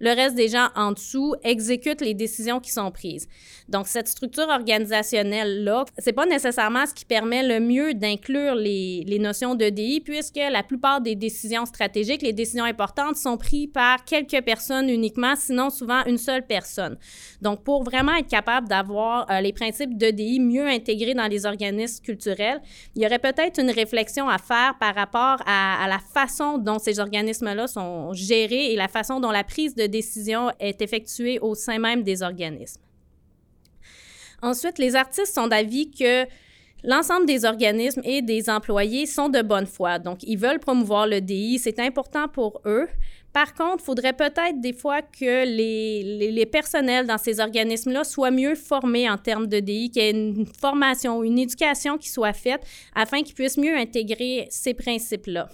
le 0.00 0.10
reste 0.10 0.34
des 0.34 0.48
gens 0.48 0.68
en 0.74 0.92
dessous 0.92 1.34
exécutent 1.42 2.00
les 2.00 2.14
décisions 2.14 2.60
qui 2.60 2.70
sont 2.70 2.90
prises. 2.90 3.28
Donc, 3.68 3.86
cette 3.86 4.08
structure 4.08 4.48
organisationnelle-là, 4.48 5.84
c'est 5.98 6.12
pas 6.12 6.26
nécessairement 6.26 6.86
ce 6.86 6.94
qui 6.94 7.04
permet 7.04 7.42
le 7.42 7.60
mieux 7.60 7.94
d'inclure 7.94 8.54
les, 8.54 9.18
notions 9.18 9.54
d'EDI, 9.54 10.00
puisque 10.00 10.36
la 10.36 10.62
plupart 10.62 11.00
des 11.00 11.16
décisions 11.16 11.66
stratégiques, 11.66 12.22
les 12.22 12.32
décisions 12.32 12.64
importantes, 12.64 13.16
sont 13.16 13.36
prises 13.36 13.68
par 13.72 14.04
quelques 14.04 14.42
personnes 14.42 14.88
uniquement, 14.88 15.34
sinon 15.36 15.70
souvent 15.70 16.04
une 16.06 16.18
seule 16.18 16.46
personne. 16.46 16.96
Donc, 17.42 17.64
pour 17.64 17.82
vraiment 17.82 18.14
être 18.14 18.28
capable 18.28 18.68
d'avoir 18.68 19.30
euh, 19.30 19.40
les 19.40 19.52
principes 19.52 19.98
d'EDI 19.98 20.40
mieux 20.40 20.66
intégrés 20.66 21.14
dans 21.14 21.26
les 21.26 21.44
organismes 21.44 22.02
culturels, 22.02 22.62
il 22.94 23.02
y 23.02 23.06
aurait 23.06 23.18
peut-être 23.18 23.60
une 23.60 23.70
réflexion 23.70 24.28
à 24.28 24.38
faire 24.38 24.76
par 24.78 24.94
rapport 24.94 25.42
à, 25.46 25.84
à 25.84 25.88
la 25.88 25.98
façon 25.98 26.58
dont 26.58 26.78
ces 26.78 27.00
organismes-là 27.00 27.66
sont 27.66 28.12
gérés 28.12 28.72
et 28.72 28.76
la 28.76 28.88
façon 28.88 29.20
dont 29.20 29.30
la 29.30 29.44
prise 29.44 29.74
de 29.74 29.87
décision 29.88 30.50
est 30.60 30.80
effectuée 30.82 31.38
au 31.40 31.54
sein 31.54 31.78
même 31.78 32.02
des 32.02 32.22
organismes. 32.22 32.80
Ensuite, 34.40 34.78
les 34.78 34.94
artistes 34.94 35.34
sont 35.34 35.48
d'avis 35.48 35.90
que 35.90 36.26
L'ensemble 36.84 37.26
des 37.26 37.44
organismes 37.44 38.02
et 38.04 38.22
des 38.22 38.48
employés 38.48 39.06
sont 39.06 39.28
de 39.28 39.42
bonne 39.42 39.66
foi, 39.66 39.98
donc 39.98 40.22
ils 40.22 40.38
veulent 40.38 40.60
promouvoir 40.60 41.08
le 41.08 41.20
DI, 41.20 41.58
c'est 41.58 41.80
important 41.80 42.28
pour 42.28 42.60
eux. 42.66 42.86
Par 43.32 43.52
contre, 43.52 43.78
il 43.80 43.84
faudrait 43.84 44.12
peut-être 44.12 44.60
des 44.60 44.72
fois 44.72 45.02
que 45.02 45.44
les, 45.44 46.30
les, 46.30 46.46
personnels 46.46 47.06
dans 47.06 47.18
ces 47.18 47.40
organismes-là 47.40 48.04
soient 48.04 48.30
mieux 48.30 48.54
formés 48.54 49.10
en 49.10 49.18
termes 49.18 49.48
de 49.48 49.58
DI, 49.58 49.90
qu'il 49.90 50.02
y 50.02 50.06
ait 50.06 50.10
une 50.10 50.46
formation, 50.46 51.24
une 51.24 51.38
éducation 51.38 51.98
qui 51.98 52.08
soit 52.08 52.32
faite 52.32 52.62
afin 52.94 53.22
qu'ils 53.22 53.34
puissent 53.34 53.58
mieux 53.58 53.76
intégrer 53.76 54.46
ces 54.48 54.72
principes-là. 54.72 55.48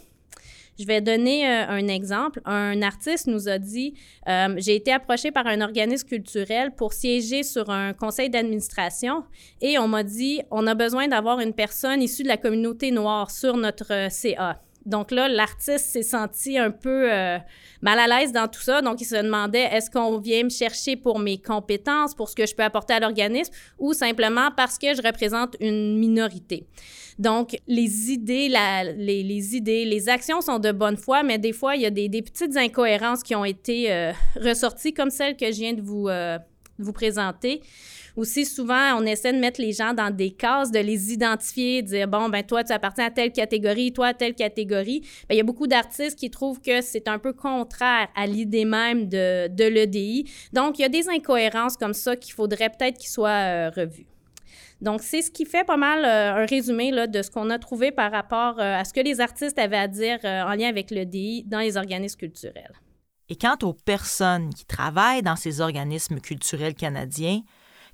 Je 0.79 0.87
vais 0.87 1.01
donner 1.01 1.49
euh, 1.49 1.69
un 1.69 1.89
exemple. 1.89 2.41
Un 2.45 2.83
artiste 2.83 3.27
nous 3.27 3.49
a 3.49 3.59
dit 3.59 3.95
euh, 4.29 4.55
J'ai 4.59 4.75
été 4.75 4.93
approché 4.93 5.31
par 5.31 5.47
un 5.47 5.61
organisme 5.61 6.09
culturel 6.09 6.73
pour 6.75 6.93
siéger 6.93 7.43
sur 7.43 7.71
un 7.71 7.93
conseil 7.93 8.29
d'administration 8.29 9.25
et 9.61 9.79
on 9.79 9.87
m'a 9.87 10.03
dit 10.03 10.43
On 10.51 10.67
a 10.67 10.75
besoin 10.75 11.07
d'avoir 11.07 11.41
une 11.41 11.53
personne 11.53 12.03
issue 12.03 12.25
de 12.25 12.29
la 12.29 12.37
communauté 12.37 12.91
noire 12.91 13.31
sur 13.31 13.57
notre 13.57 13.93
euh, 13.93 14.09
CA. 14.11 14.61
Donc 14.87 15.11
là, 15.11 15.29
l'artiste 15.29 15.87
s'est 15.87 16.03
senti 16.03 16.59
un 16.59 16.71
peu 16.71 17.09
mal 17.83 17.99
à 17.99 18.07
l'aise 18.07 18.33
dans 18.33 18.49
tout 18.49 18.61
ça. 18.61 18.83
Donc, 18.83 19.01
il 19.01 19.05
se 19.05 19.17
demandait 19.17 19.69
est-ce 19.73 19.91
qu'on 19.91 20.19
vient 20.19 20.45
me 20.45 20.51
chercher 20.51 20.97
pour 20.97 21.19
mes 21.19 21.39
compétences, 21.39 22.15
pour 22.15 22.29
ce 22.29 22.35
que 22.35 22.47
je 22.47 22.55
peux 22.55 22.63
apporter 22.63 22.95
à 22.95 23.01
l'organisme, 23.01 23.53
ou 23.79 23.93
simplement 23.93 24.51
parce 24.57 24.79
que 24.79 24.95
je 24.95 25.03
représente 25.03 25.57
une 25.61 25.99
minorité? 25.99 26.67
Donc, 27.19 27.57
les 27.69 28.11
idées, 28.11 28.49
les, 28.49 30.09
actions 30.09 30.41
sont 30.41 30.59
de 30.59 30.73
bonne 30.73 30.97
foi, 30.97 31.23
mais 31.23 31.39
des 31.39 31.53
fois, 31.53 31.77
il 31.77 31.83
y 31.83 31.87
a 31.87 31.91
des, 31.91 32.09
petites 32.23 32.57
incohérences 32.57 33.23
qui 33.23 33.35
ont 33.35 33.45
été 33.45 33.93
euh, 33.93 34.13
ressorties, 34.37 34.93
comme 34.93 35.11
celle 35.11 35.37
que 35.37 35.47
je 35.47 35.59
viens 35.59 35.73
de 35.75 35.83
vous, 35.83 36.09
euh, 36.09 36.39
vous 36.79 36.93
présenter. 36.93 37.63
Aussi, 38.17 38.47
souvent, 38.47 38.97
on 38.97 39.05
essaie 39.07 39.33
de 39.33 39.39
mettre 39.39 39.61
les 39.61 39.73
gens 39.73 39.93
dans 39.93 40.15
des 40.15 40.31
cases, 40.31 40.71
de 40.71 40.79
les 40.79 41.13
identifier, 41.13 41.83
de 41.83 41.89
dire, 41.89 42.09
bon, 42.09 42.29
ben 42.29 42.43
toi, 42.43 42.63
tu 42.63 42.73
appartiens 42.73 43.07
à 43.07 43.11
telle 43.11 43.33
catégorie, 43.33 43.93
toi, 43.93 44.09
à 44.09 44.15
telle 44.15 44.35
catégorie. 44.35 45.01
Ben, 45.29 45.35
il 45.35 45.39
y 45.39 45.41
a 45.41 45.45
beaucoup 45.45 45.67
d'artistes 45.67 46.19
qui 46.19 46.31
trouvent 46.31 46.61
que 46.61 46.81
c'est 46.81 47.09
un 47.09 47.19
peu 47.19 47.33
contraire 47.33 48.09
à 48.15 48.27
l'idée 48.27 48.65
même 48.65 49.09
de, 49.09 49.49
de 49.49 49.65
l'EDI. 49.65 50.31
Donc, 50.53 50.79
il 50.79 50.83
y 50.83 50.85
a 50.85 50.89
des 50.89 51.09
incohérences 51.09 51.77
comme 51.77 51.95
ça 51.95 52.17
qu'il 52.17 52.35
faudrait 52.35 52.71
peut-être 52.71 52.99
qu'ils 52.99 53.11
soient 53.11 53.29
euh, 53.29 53.71
revus. 53.71 54.07
Donc, 54.81 55.01
c'est 55.03 55.23
ce 55.23 55.31
qui 55.31 55.47
fait 55.47 55.65
pas 55.65 55.79
mal 55.79 56.05
euh, 56.05 56.43
un 56.43 56.47
résumé 56.47 56.91
là, 56.91 57.07
de 57.07 57.23
ce 57.23 57.31
qu'on 57.31 57.49
a 57.51 57.59
trouvé 57.59 57.91
par 57.91 58.13
rapport 58.13 58.59
euh, 58.59 58.79
à 58.79 58.85
ce 58.85 58.93
que 58.93 59.01
les 59.01 59.21
artistes 59.21 59.59
avaient 59.59 59.79
à 59.79 59.89
dire 59.89 60.19
euh, 60.25 60.43
en 60.43 60.55
lien 60.55 60.69
avec 60.69 60.91
le 60.91 61.05
DI 61.07 61.45
dans 61.47 61.61
les 61.61 61.77
organismes 61.77 62.19
culturels. 62.19 62.73
Et 63.31 63.37
quant 63.37 63.57
aux 63.63 63.73
personnes 63.73 64.53
qui 64.53 64.67
travaillent 64.67 65.23
dans 65.23 65.37
ces 65.37 65.63
organismes 65.63 66.21
culturels 66.21 66.75
canadiens, 66.75 67.41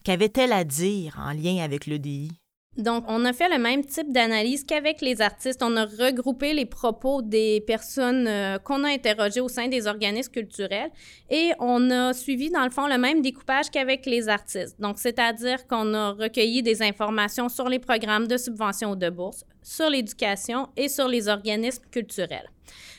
qu'avaient-elles 0.05 0.53
à 0.53 0.65
dire 0.65 1.19
en 1.19 1.33
lien 1.33 1.63
avec 1.63 1.87
le 1.87 1.99
DI? 1.99 2.31
Donc, 2.77 3.05
on 3.09 3.25
a 3.25 3.33
fait 3.33 3.49
le 3.49 3.59
même 3.59 3.85
type 3.85 4.13
d'analyse 4.13 4.65
qu'avec 4.65 5.01
les 5.01 5.21
artistes. 5.21 5.61
On 5.63 5.77
a 5.77 5.85
regroupé 5.85 6.55
les 6.55 6.67
propos 6.67 7.21
des 7.21 7.63
personnes 7.67 8.29
euh, 8.29 8.59
qu'on 8.59 8.85
a 8.85 8.89
interrogées 8.89 9.41
au 9.41 9.49
sein 9.49 9.67
des 9.67 9.89
organismes 9.89 10.31
culturels 10.31 10.91
et 11.31 11.51
on 11.59 11.91
a 11.91 12.15
suivi, 12.15 12.49
dans 12.49 12.65
le 12.65 12.71
fond, 12.71 12.87
le 12.87 12.97
même 12.97 13.23
découpage 13.23 13.71
qu'avec 13.71 14.07
les 14.07 14.29
artistes. 14.29 14.81
Donc, 14.81 14.99
c'est-à-dire 14.99 15.67
qu'on 15.67 15.93
a 15.95 16.13
recueilli 16.13 16.63
des 16.63 16.81
informations 16.81 17.49
sur 17.49 17.69
les 17.69 17.81
programmes 17.81 18.29
de 18.29 18.37
subvention 18.37 18.93
ou 18.93 18.97
de 18.97 19.11
bourse, 19.11 19.45
sur 19.63 19.91
l'éducation 19.91 20.69
et 20.77 20.89
sur 20.89 21.09
les 21.09 21.29
organismes 21.29 21.83
culturels. 21.91 22.49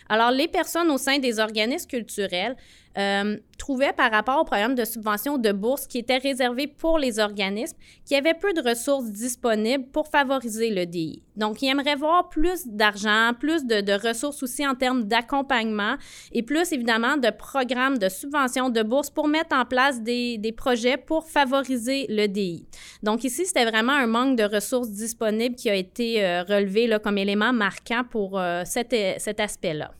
Alors, 0.09 0.31
les 0.31 0.49
personnes 0.49 0.91
au 0.91 0.97
sein 0.97 1.19
des 1.19 1.39
organismes 1.39 1.87
culturels 1.87 2.57
euh, 2.97 3.37
trouvaient 3.57 3.93
par 3.93 4.11
rapport 4.11 4.41
au 4.41 4.43
programme 4.43 4.75
de 4.75 4.83
subvention 4.85 5.37
de 5.37 5.51
bourse 5.51 5.85
qui 5.85 5.99
était 5.99 6.17
réservé 6.17 6.65
pour 6.67 6.97
les 6.97 7.19
organismes 7.19 7.77
qui 8.05 8.15
avaient 8.15 8.33
peu 8.33 8.53
de 8.53 8.67
ressources 8.67 9.11
disponibles 9.11 9.85
pour 9.91 10.07
favoriser 10.07 10.71
le 10.71 10.85
DI. 10.85 11.21
Donc, 11.35 11.61
ils 11.61 11.69
aimeraient 11.69 11.95
voir 11.95 12.29
plus 12.29 12.67
d'argent, 12.67 13.31
plus 13.39 13.65
de, 13.65 14.07
ressources 14.07 14.41
aussi 14.43 14.67
en 14.67 14.75
termes 14.75 15.03
d'accompagnement 15.03 15.95
et 16.31 16.43
plus 16.43 16.73
évidemment 16.73 17.17
de 17.17 17.29
programmes 17.29 17.97
de 17.97 18.09
subvention 18.09 18.69
de 18.69 18.81
bourse 18.81 19.09
pour 19.09 19.27
mettre 19.27 19.55
en 19.55 19.65
place 19.65 20.01
des, 20.01 20.53
projets 20.57 20.97
pour 20.97 21.25
favoriser 21.25 22.07
le 22.09 22.27
DI. 22.27 22.65
Donc, 23.03 23.23
ici, 23.23 23.45
c'était 23.45 23.65
vraiment 23.65 23.93
un 23.93 24.07
manque 24.07 24.37
de 24.37 24.43
ressources 24.43 24.89
disponibles 24.89 25.55
qui 25.55 25.69
a 25.69 25.75
été 25.75 26.25
euh, 26.25 26.43
relevé 26.43 26.87
là, 26.87 26.99
comme 26.99 27.17
élément 27.17 27.53
marquant 27.53 28.03
pour 28.03 28.39
euh, 28.39 28.63
cet 28.65 29.39
aspect-là. 29.39 29.91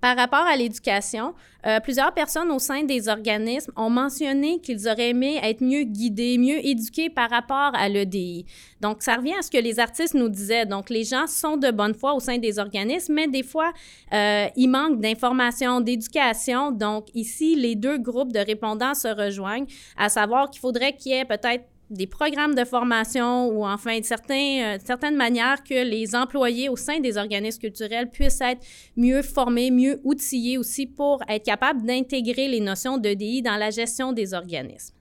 Par 0.00 0.16
rapport 0.16 0.46
à 0.46 0.56
l'éducation, 0.56 1.34
euh, 1.66 1.78
plusieurs 1.80 2.14
personnes 2.14 2.50
au 2.50 2.58
sein 2.58 2.84
des 2.84 3.08
organismes 3.08 3.70
ont 3.76 3.90
mentionné 3.90 4.58
qu'ils 4.60 4.88
auraient 4.88 5.10
aimé 5.10 5.38
être 5.42 5.62
mieux 5.62 5.82
guidés, 5.82 6.38
mieux 6.38 6.64
éduqués 6.64 7.10
par 7.10 7.28
rapport 7.28 7.72
à 7.74 7.88
l'EDI. 7.88 8.46
Donc, 8.80 9.02
ça 9.02 9.16
revient 9.16 9.34
à 9.38 9.42
ce 9.42 9.50
que 9.50 9.58
les 9.58 9.78
artistes 9.78 10.14
nous 10.14 10.30
disaient. 10.30 10.64
Donc, 10.64 10.88
les 10.88 11.04
gens 11.04 11.26
sont 11.26 11.58
de 11.58 11.70
bonne 11.70 11.94
foi 11.94 12.14
au 12.14 12.20
sein 12.20 12.38
des 12.38 12.58
organismes, 12.58 13.12
mais 13.12 13.28
des 13.28 13.42
fois, 13.42 13.72
euh, 14.14 14.46
il 14.56 14.68
manque 14.68 15.00
d'informations, 15.00 15.82
d'éducation. 15.82 16.70
Donc, 16.70 17.08
ici, 17.14 17.54
les 17.54 17.74
deux 17.74 17.98
groupes 17.98 18.32
de 18.32 18.40
répondants 18.40 18.94
se 18.94 19.08
rejoignent, 19.08 19.66
à 19.98 20.08
savoir 20.08 20.48
qu'il 20.48 20.60
faudrait 20.60 20.94
qu'il 20.94 21.12
y 21.12 21.16
ait 21.16 21.26
peut-être 21.26 21.64
des 21.90 22.06
programmes 22.06 22.54
de 22.54 22.64
formation 22.64 23.48
ou 23.48 23.66
enfin 23.66 23.98
certains, 24.02 24.76
euh, 24.76 24.78
certaines 24.84 25.16
manières 25.16 25.62
que 25.64 25.84
les 25.84 26.14
employés 26.14 26.68
au 26.68 26.76
sein 26.76 27.00
des 27.00 27.16
organismes 27.16 27.60
culturels 27.60 28.10
puissent 28.10 28.40
être 28.40 28.64
mieux 28.96 29.22
formés, 29.22 29.72
mieux 29.72 30.00
outillés 30.04 30.56
aussi 30.56 30.86
pour 30.86 31.20
être 31.28 31.44
capables 31.44 31.84
d'intégrer 31.84 32.46
les 32.46 32.60
notions 32.60 32.96
d'EDI 32.96 33.42
dans 33.42 33.56
la 33.56 33.70
gestion 33.70 34.12
des 34.12 34.34
organismes. 34.34 34.94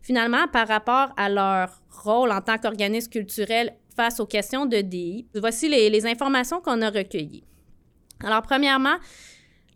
Finalement, 0.00 0.48
par 0.50 0.66
rapport 0.66 1.12
à 1.16 1.28
leur 1.28 1.82
rôle 1.90 2.32
en 2.32 2.40
tant 2.40 2.58
qu'organisme 2.58 3.10
culturel 3.10 3.74
face 3.94 4.18
aux 4.18 4.26
questions 4.26 4.64
d'EDI, 4.64 5.26
voici 5.34 5.68
les, 5.68 5.90
les 5.90 6.06
informations 6.06 6.60
qu'on 6.60 6.80
a 6.80 6.90
recueillies. 6.90 7.44
Alors, 8.24 8.42
premièrement, 8.42 8.96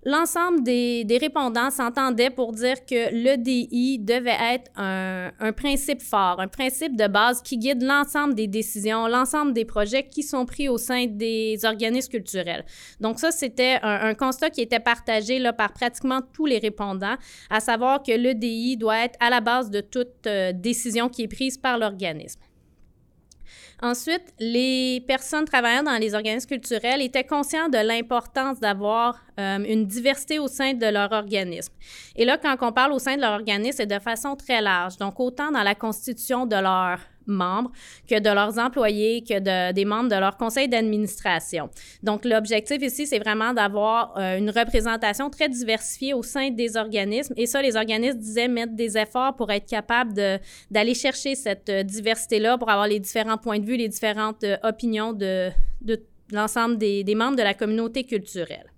L'ensemble 0.06 0.62
des, 0.62 1.18
répondants 1.20 1.70
s'entendaient 1.70 2.30
pour 2.30 2.52
dire 2.52 2.86
que 2.86 3.12
l'EDI 3.12 3.98
devait 3.98 4.38
être 4.54 4.70
un, 4.76 5.52
principe 5.52 6.00
fort, 6.00 6.38
un 6.38 6.46
principe 6.46 6.96
de 6.96 7.08
base 7.08 7.42
qui 7.42 7.58
guide 7.58 7.82
l'ensemble 7.82 8.36
des 8.36 8.46
décisions, 8.46 9.08
l'ensemble 9.08 9.52
des 9.52 9.64
projets 9.64 10.06
qui 10.06 10.22
sont 10.22 10.46
pris 10.46 10.68
au 10.68 10.78
sein 10.78 11.06
des 11.06 11.58
organismes 11.64 12.12
culturels. 12.12 12.64
Donc 13.00 13.18
ça, 13.18 13.32
c'était 13.32 13.80
un, 13.82 14.14
constat 14.14 14.50
qui 14.50 14.60
était 14.60 14.78
partagé 14.78 15.40
là, 15.40 15.52
par 15.52 15.72
pratiquement 15.72 16.20
tous 16.32 16.46
les 16.46 16.58
répondants, 16.58 17.16
à 17.50 17.58
savoir 17.58 18.00
que 18.00 18.12
l'EDI 18.12 18.76
doit 18.76 18.98
être 18.98 19.18
à 19.18 19.28
la 19.28 19.40
base 19.40 19.70
de 19.70 19.80
toute 19.80 20.28
euh, 20.28 20.52
décision 20.52 21.08
qui 21.08 21.24
est 21.24 21.28
prise 21.28 21.58
par 21.58 21.78
l'organisme. 21.78 22.40
Ensuite, 23.82 24.34
les 24.38 25.02
personnes 25.06 25.44
travaillant 25.44 25.82
dans 25.82 25.98
les 25.98 26.14
organismes 26.14 26.48
culturels 26.48 27.02
étaient 27.02 27.24
conscients 27.24 27.68
de 27.68 27.78
l'importance 27.78 28.60
d'avoir 28.60 29.22
euh, 29.38 29.58
une 29.58 29.86
diversité 29.86 30.38
au 30.38 30.48
sein 30.48 30.74
de 30.74 30.86
leur 30.86 31.12
organisme. 31.12 31.72
Et 32.14 32.24
là, 32.24 32.38
quand 32.38 32.56
on 32.60 32.72
parle 32.72 32.92
au 32.92 32.98
sein 32.98 33.16
de 33.16 33.20
leur 33.20 33.32
organisme, 33.32 33.76
c'est 33.78 33.86
de 33.86 33.98
façon 33.98 34.36
très 34.36 34.60
large. 34.60 34.96
Donc, 34.96 35.20
autant 35.20 35.50
dans 35.50 35.62
la 35.62 35.74
constitution 35.74 36.46
de 36.46 36.56
leur 36.56 36.98
membres 37.26 37.70
que 38.08 38.18
de 38.18 38.30
leurs 38.30 38.58
employés, 38.58 39.22
que 39.22 39.38
de, 39.38 39.72
des 39.72 39.84
membres 39.84 40.08
de 40.08 40.16
leur 40.16 40.36
conseil 40.36 40.68
d'administration. 40.68 41.70
Donc, 42.02 42.24
l'objectif 42.24 42.82
ici, 42.82 43.06
c'est 43.06 43.18
vraiment 43.18 43.52
d'avoir 43.52 44.16
euh, 44.16 44.38
une 44.38 44.50
représentation 44.50 45.30
très 45.30 45.48
diversifiée 45.48 46.14
au 46.14 46.22
sein 46.22 46.50
des 46.50 46.76
organismes. 46.76 47.34
Et 47.36 47.46
ça, 47.46 47.62
les 47.62 47.76
organismes 47.76 48.18
disaient 48.18 48.48
mettre 48.48 48.74
des 48.74 48.96
efforts 48.96 49.36
pour 49.36 49.50
être 49.50 49.66
capables 49.66 50.14
d'aller 50.70 50.94
chercher 50.94 51.34
cette 51.34 51.68
euh, 51.68 51.82
diversité-là, 51.82 52.58
pour 52.58 52.70
avoir 52.70 52.86
les 52.86 53.00
différents 53.00 53.38
points 53.38 53.58
de 53.58 53.66
vue, 53.66 53.76
les 53.76 53.88
différentes 53.88 54.44
euh, 54.44 54.56
opinions 54.62 55.12
de, 55.12 55.50
de 55.80 56.02
l'ensemble 56.32 56.78
des, 56.78 57.04
des 57.04 57.14
membres 57.14 57.36
de 57.36 57.42
la 57.42 57.54
communauté 57.54 58.04
culturelle. 58.04 58.72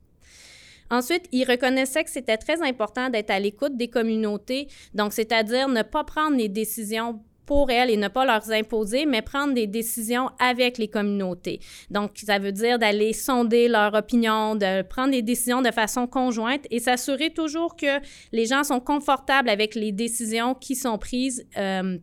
Ensuite, 0.91 1.27
ils 1.33 1.45
reconnaissaient 1.45 2.05
que 2.05 2.11
c'était 2.11 2.39
très 2.39 2.63
important 2.63 3.11
d'être 3.11 3.31
à 3.31 3.39
l'écoute 3.39 3.77
des 3.77 3.89
communautés, 3.89 4.69
donc 4.95 5.13
c'est-à-dire 5.13 5.69
ne 5.69 5.83
pas 5.83 6.05
prendre 6.05 6.37
les 6.37 6.49
décisions 6.49 7.21
pour 7.49 7.71
elles 7.71 7.89
et 7.89 7.97
ne 7.97 8.09
pas 8.09 8.27
leur 8.27 8.51
imposer, 8.51 9.07
mais 9.07 9.23
prendre 9.23 9.55
des 9.55 9.67
décisions 9.67 10.29
avec 10.39 10.77
les 10.77 10.89
communautés. 10.89 11.61
Donc, 11.91 12.11
ça 12.23 12.39
veut 12.39 12.53
dire 12.53 12.79
d'aller 12.79 13.15
sonder 13.15 13.69
leur 13.69 13.95
opinion, 13.95 14.55
de 14.55 14.83
prendre 14.83 15.13
des 15.13 15.23
décisions 15.23 15.63
de 15.63 15.71
façon 15.71 16.07
conjointe 16.07 16.67
et 16.71 16.79
s'assurer 16.79 17.31
toujours 17.31 17.75
que 17.75 18.01
les 18.33 18.45
gens 18.45 18.65
sont 18.65 18.81
confortables 18.81 19.49
avec 19.49 19.75
les 19.75 19.93
décisions 19.93 20.55
qui 20.55 20.77
sont 20.77 20.99
prises, 20.99 21.47
euh, 21.57 21.97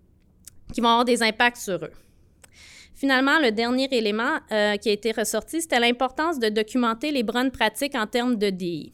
qui 0.73 0.81
vont 0.81 0.89
avoir 0.89 1.05
des 1.05 1.21
impacts 1.21 1.57
sur 1.57 1.75
eux. 1.75 1.93
Finalement, 2.95 3.37
le 3.39 3.51
dernier 3.51 3.87
élément 3.91 4.39
euh, 4.51 4.77
qui 4.77 4.89
a 4.89 4.93
été 4.93 5.11
ressorti, 5.11 5.61
c'était 5.61 5.79
l'importance 5.79 6.39
de 6.39 6.49
documenter 6.49 7.11
les 7.11 7.21
bonnes 7.21 7.51
pratiques 7.51 7.93
en 7.93 8.07
termes 8.07 8.37
de 8.37 8.49
DI. 8.49 8.93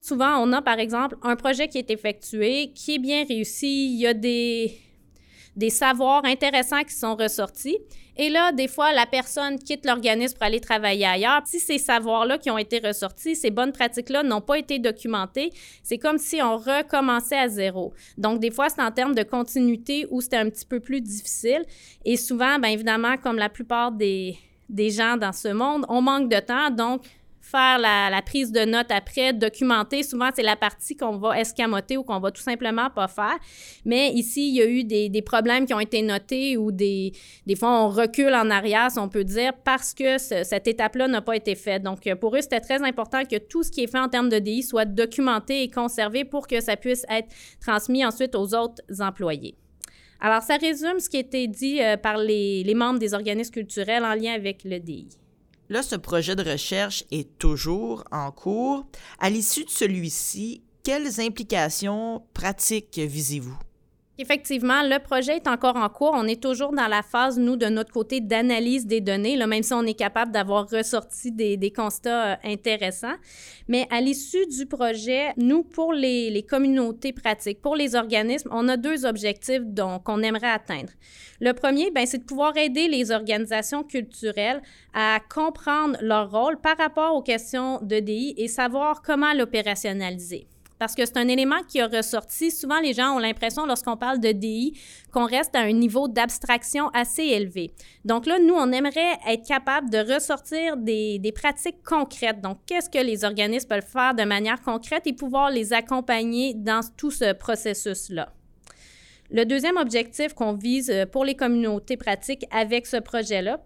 Souvent, 0.00 0.38
on 0.38 0.54
a 0.54 0.62
par 0.62 0.78
exemple 0.78 1.16
un 1.22 1.36
projet 1.36 1.68
qui 1.68 1.76
est 1.76 1.90
effectué, 1.90 2.72
qui 2.74 2.94
est 2.94 2.98
bien 2.98 3.26
réussi, 3.26 3.92
il 3.92 4.00
y 4.00 4.06
a 4.06 4.14
des, 4.14 4.72
des 5.56 5.70
savoirs 5.70 6.24
intéressants 6.24 6.82
qui 6.82 6.94
sont 6.94 7.14
ressortis. 7.14 7.78
Et 8.16 8.28
là, 8.28 8.52
des 8.52 8.68
fois, 8.68 8.92
la 8.92 9.06
personne 9.06 9.58
quitte 9.58 9.86
l'organisme 9.86 10.34
pour 10.34 10.44
aller 10.44 10.60
travailler 10.60 11.06
ailleurs. 11.06 11.42
Si 11.46 11.60
ces 11.60 11.78
savoirs-là 11.78 12.38
qui 12.38 12.50
ont 12.50 12.58
été 12.58 12.78
ressortis, 12.78 13.36
ces 13.36 13.50
bonnes 13.50 13.72
pratiques-là 13.72 14.22
n'ont 14.22 14.40
pas 14.42 14.58
été 14.58 14.78
documentées, 14.78 15.50
c'est 15.82 15.98
comme 15.98 16.18
si 16.18 16.42
on 16.42 16.58
recommençait 16.58 17.38
à 17.38 17.48
zéro. 17.48 17.94
Donc, 18.18 18.40
des 18.40 18.50
fois, 18.50 18.68
c'est 18.68 18.82
en 18.82 18.90
termes 18.90 19.14
de 19.14 19.22
continuité 19.22 20.06
où 20.10 20.20
c'était 20.20 20.36
un 20.36 20.50
petit 20.50 20.66
peu 20.66 20.80
plus 20.80 21.00
difficile. 21.00 21.64
Et 22.04 22.16
souvent, 22.16 22.58
bien 22.58 22.70
évidemment, 22.70 23.16
comme 23.16 23.36
la 23.36 23.48
plupart 23.48 23.92
des, 23.92 24.36
des 24.68 24.90
gens 24.90 25.16
dans 25.16 25.32
ce 25.32 25.48
monde, 25.48 25.86
on 25.88 26.02
manque 26.02 26.28
de 26.28 26.40
temps. 26.40 26.70
Donc, 26.70 27.04
faire 27.42 27.78
la, 27.78 28.22
prise 28.22 28.52
de 28.52 28.64
notes 28.64 28.90
après, 28.90 29.32
documenter. 29.32 30.02
Souvent, 30.02 30.30
c'est 30.34 30.42
la 30.42 30.56
partie 30.56 30.96
qu'on 30.96 31.18
va 31.18 31.38
escamoter 31.38 31.96
ou 31.96 32.04
qu'on 32.04 32.20
va 32.20 32.30
tout 32.30 32.40
simplement 32.40 32.88
pas 32.88 33.08
faire. 33.08 33.36
Mais 33.84 34.10
ici, 34.12 34.48
il 34.48 34.54
y 34.54 34.62
a 34.62 34.66
eu 34.66 34.84
des, 34.84 35.22
problèmes 35.22 35.66
qui 35.66 35.74
ont 35.74 35.80
été 35.80 36.02
notés 36.02 36.56
ou 36.56 36.72
des, 36.72 37.12
des 37.46 37.56
fois, 37.56 37.84
on 37.84 37.88
recule 37.88 38.34
en 38.34 38.50
arrière, 38.50 38.90
si 38.90 38.98
on 38.98 39.08
peut 39.08 39.24
dire, 39.24 39.52
parce 39.64 39.92
que 39.92 40.18
cette 40.18 40.66
étape-là 40.66 41.08
n'a 41.08 41.20
pas 41.20 41.36
été 41.36 41.54
faite. 41.54 41.82
Donc, 41.82 42.08
pour 42.20 42.36
eux, 42.36 42.40
c'était 42.40 42.60
très 42.60 42.82
important 42.82 43.24
que 43.24 43.36
tout 43.36 43.62
ce 43.62 43.70
qui 43.70 43.82
est 43.82 43.90
fait 43.90 43.98
en 43.98 44.08
termes 44.08 44.28
de 44.28 44.38
DI 44.38 44.62
soit 44.62 44.84
documenté 44.84 45.62
et 45.62 45.70
conservé 45.70 46.24
pour 46.24 46.46
que 46.46 46.60
ça 46.60 46.76
puisse 46.76 47.04
être 47.10 47.28
transmis 47.60 48.04
ensuite 48.04 48.34
aux 48.34 48.54
autres 48.54 48.82
employés. 49.00 49.56
Alors, 50.20 50.42
ça 50.42 50.56
résume 50.56 51.00
ce 51.00 51.10
qui 51.10 51.16
a 51.16 51.20
été 51.20 51.48
dit 51.48 51.82
euh, 51.82 51.96
par 51.96 52.16
les, 52.16 52.62
les 52.62 52.74
membres 52.74 53.00
des 53.00 53.12
organismes 53.12 53.52
culturels 53.52 54.04
en 54.04 54.14
lien 54.14 54.32
avec 54.32 54.62
le 54.62 54.78
DI. 54.78 55.08
Là, 55.72 55.82
ce 55.82 55.96
projet 55.96 56.36
de 56.36 56.42
recherche 56.42 57.02
est 57.10 57.38
toujours 57.38 58.04
en 58.12 58.30
cours. 58.30 58.84
À 59.18 59.30
l'issue 59.30 59.64
de 59.64 59.70
celui-ci, 59.70 60.62
quelles 60.82 61.18
implications 61.18 62.26
pratiques 62.34 62.98
visez-vous? 62.98 63.58
Effectivement, 64.18 64.82
le 64.82 64.98
projet 64.98 65.36
est 65.36 65.48
encore 65.48 65.76
en 65.76 65.88
cours. 65.88 66.12
On 66.12 66.26
est 66.26 66.40
toujours 66.40 66.72
dans 66.72 66.86
la 66.86 67.02
phase, 67.02 67.38
nous, 67.38 67.56
de 67.56 67.64
notre 67.66 67.90
côté, 67.90 68.20
d'analyse 68.20 68.86
des 68.86 69.00
données, 69.00 69.36
là, 69.36 69.46
même 69.46 69.62
si 69.62 69.72
on 69.72 69.84
est 69.84 69.94
capable 69.94 70.32
d'avoir 70.32 70.68
ressorti 70.68 71.32
des, 71.32 71.72
constats 71.74 72.32
euh, 72.32 72.36
intéressants. 72.44 73.14
Mais 73.68 73.86
à 73.90 74.02
l'issue 74.02 74.46
du 74.46 74.66
projet, 74.66 75.32
nous, 75.38 75.62
pour 75.62 75.94
les, 75.94 76.44
communautés 76.46 77.14
pratiques, 77.14 77.62
pour 77.62 77.74
les 77.74 77.94
organismes, 77.94 78.50
on 78.52 78.68
a 78.68 78.76
deux 78.76 79.06
objectifs 79.06 79.62
qu'on 80.04 80.22
aimerait 80.22 80.50
atteindre. 80.50 80.92
Le 81.40 81.54
premier, 81.54 81.90
ben, 81.90 82.04
c'est 82.04 82.18
de 82.18 82.24
pouvoir 82.24 82.54
aider 82.58 82.88
les 82.88 83.12
organisations 83.12 83.82
culturelles 83.82 84.60
à 84.92 85.20
comprendre 85.34 85.96
leur 86.02 86.30
rôle 86.30 86.60
par 86.60 86.76
rapport 86.76 87.14
aux 87.14 87.22
questions 87.22 87.80
de 87.80 87.98
DI 87.98 88.34
et 88.36 88.48
savoir 88.48 89.00
comment 89.00 89.32
l'opérationnaliser 89.32 90.48
parce 90.82 90.96
que 90.96 91.06
c'est 91.06 91.16
un 91.16 91.28
élément 91.28 91.62
qui 91.68 91.80
a 91.80 91.86
ressorti. 91.86 92.50
Souvent, 92.50 92.80
les 92.80 92.92
gens 92.92 93.14
ont 93.14 93.20
l'impression, 93.20 93.66
lorsqu'on 93.66 93.96
parle 93.96 94.18
de 94.18 94.32
DI, 94.32 94.76
qu'on 95.12 95.26
reste 95.26 95.54
à 95.54 95.60
un 95.60 95.70
niveau 95.70 96.08
d'abstraction 96.08 96.88
assez 96.88 97.22
élevé. 97.22 97.70
Donc 98.04 98.26
là, 98.26 98.40
nous, 98.40 98.54
on 98.54 98.72
aimerait 98.72 99.16
être 99.28 99.46
capable 99.46 99.90
de 99.90 99.98
ressortir 99.98 100.76
des, 100.76 101.20
des 101.20 101.30
pratiques 101.30 101.84
concrètes. 101.84 102.40
Donc, 102.40 102.58
qu'est-ce 102.66 102.90
que 102.90 102.98
les 102.98 103.24
organismes 103.24 103.68
peuvent 103.68 103.86
faire 103.86 104.16
de 104.16 104.24
manière 104.24 104.60
concrète 104.60 105.06
et 105.06 105.12
pouvoir 105.12 105.50
les 105.52 105.72
accompagner 105.72 106.52
dans 106.54 106.80
tout 106.96 107.12
ce 107.12 107.32
processus-là? 107.32 108.32
Le 109.30 109.44
deuxième 109.44 109.76
objectif 109.76 110.34
qu'on 110.34 110.54
vise 110.54 110.90
euh, 110.90 111.06
pour 111.06 111.24
les 111.24 111.36
communautés 111.36 111.96
pratiques 111.96 112.44
avec 112.50 112.88
ce 112.88 112.96
projet-là, 112.96 113.60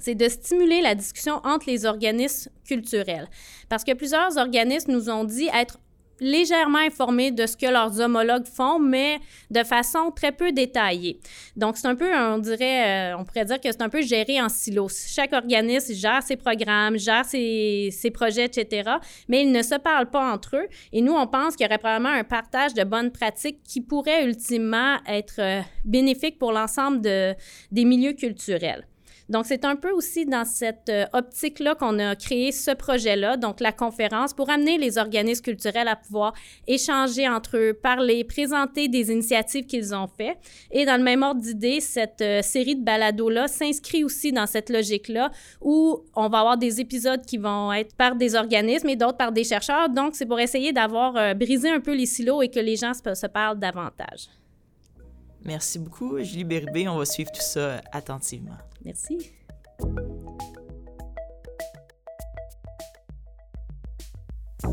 c'est 0.00 0.14
de 0.14 0.28
stimuler 0.28 0.82
la 0.82 0.94
discussion 0.94 1.40
entre 1.42 1.68
les 1.68 1.84
organismes 1.84 2.52
culturels. 2.64 3.28
Parce 3.68 3.82
que 3.82 3.92
plusieurs 3.92 4.36
organismes 4.36 4.92
nous 4.92 5.10
ont 5.10 5.24
dit 5.24 5.48
être 5.52 5.80
légèrement 6.20 6.78
informés 6.78 7.30
de 7.30 7.46
ce 7.46 7.56
que 7.56 7.66
leurs 7.66 8.00
homologues 8.00 8.46
font, 8.46 8.78
mais 8.78 9.18
de 9.50 9.62
façon 9.64 10.10
très 10.14 10.32
peu 10.32 10.52
détaillée. 10.52 11.20
Donc, 11.56 11.76
c'est 11.76 11.88
un 11.88 11.94
peu, 11.94 12.14
on 12.14 12.38
dirait, 12.38 13.12
euh, 13.12 13.16
on 13.18 13.24
pourrait 13.24 13.44
dire 13.44 13.60
que 13.60 13.70
c'est 13.70 13.82
un 13.82 13.88
peu 13.88 14.02
géré 14.02 14.40
en 14.40 14.48
silos. 14.48 14.88
Chaque 15.08 15.32
organisme 15.32 15.94
gère 15.94 16.22
ses 16.22 16.36
programmes, 16.36 16.98
gère 16.98 17.24
ses, 17.24 17.90
ses, 17.92 18.10
projets, 18.10 18.46
etc., 18.46 18.90
mais 19.28 19.42
ils 19.42 19.52
ne 19.52 19.62
se 19.62 19.74
parlent 19.76 20.10
pas 20.10 20.32
entre 20.32 20.56
eux. 20.56 20.68
Et 20.92 21.02
nous, 21.02 21.12
on 21.12 21.26
pense 21.26 21.56
qu'il 21.56 21.64
y 21.64 21.68
aurait 21.68 21.78
probablement 21.78 22.14
un 22.14 22.24
partage 22.24 22.74
de 22.74 22.84
bonnes 22.84 23.10
pratiques 23.10 23.62
qui 23.64 23.80
pourrait 23.80 24.24
ultimement 24.24 24.96
être 25.06 25.40
euh, 25.40 25.60
bénéfique 25.84 26.38
pour 26.38 26.52
l'ensemble 26.52 27.00
de, 27.00 27.34
des 27.70 27.84
milieux 27.84 28.12
culturels. 28.12 28.86
Donc, 29.28 29.44
c'est 29.44 29.64
un 29.64 29.76
peu 29.76 29.90
aussi 29.90 30.24
dans 30.24 30.44
cette 30.46 30.88
euh, 30.88 31.04
optique-là 31.12 31.74
qu'on 31.74 31.98
a 31.98 32.16
créé 32.16 32.50
ce 32.50 32.70
projet-là, 32.70 33.36
donc 33.36 33.60
la 33.60 33.72
conférence, 33.72 34.32
pour 34.32 34.48
amener 34.48 34.78
les 34.78 34.96
organismes 34.96 35.42
culturels 35.42 35.88
à 35.88 35.96
pouvoir 35.96 36.32
échanger 36.66 37.28
entre 37.28 37.58
eux, 37.58 37.74
parler, 37.74 38.24
présenter 38.24 38.88
des 38.88 39.10
initiatives 39.10 39.66
qu'ils 39.66 39.94
ont 39.94 40.06
faites. 40.06 40.38
Et 40.70 40.86
dans 40.86 40.96
le 40.96 41.02
même 41.02 41.22
ordre 41.22 41.42
d'idée, 41.42 41.80
cette 41.80 42.22
euh, 42.22 42.40
série 42.42 42.76
de 42.76 42.84
balados-là 42.84 43.48
s'inscrit 43.48 44.02
aussi 44.02 44.32
dans 44.32 44.46
cette 44.46 44.70
logique-là 44.70 45.30
où 45.60 46.04
on 46.16 46.28
va 46.28 46.40
avoir 46.40 46.56
des 46.56 46.80
épisodes 46.80 47.24
qui 47.26 47.36
vont 47.36 47.72
être 47.72 47.94
par 47.96 48.16
des 48.16 48.34
organismes 48.34 48.88
et 48.88 48.96
d'autres 48.96 49.18
par 49.18 49.32
des 49.32 49.44
chercheurs. 49.44 49.90
Donc, 49.90 50.14
c'est 50.14 50.26
pour 50.26 50.40
essayer 50.40 50.72
d'avoir 50.72 51.16
euh, 51.16 51.34
brisé 51.34 51.68
un 51.68 51.80
peu 51.80 51.94
les 51.94 52.06
silos 52.06 52.40
et 52.40 52.48
que 52.48 52.60
les 52.60 52.76
gens 52.76 52.92
se, 52.94 53.26
parlent 53.26 53.58
davantage. 53.58 54.28
Merci 55.44 55.78
beaucoup, 55.78 56.18
Julie 56.22 56.44
Béribé. 56.44 56.88
On 56.88 56.96
va 56.96 57.04
suivre 57.04 57.30
tout 57.30 57.42
ça 57.42 57.80
attentivement. 57.92 58.56
Merci. 58.88 59.18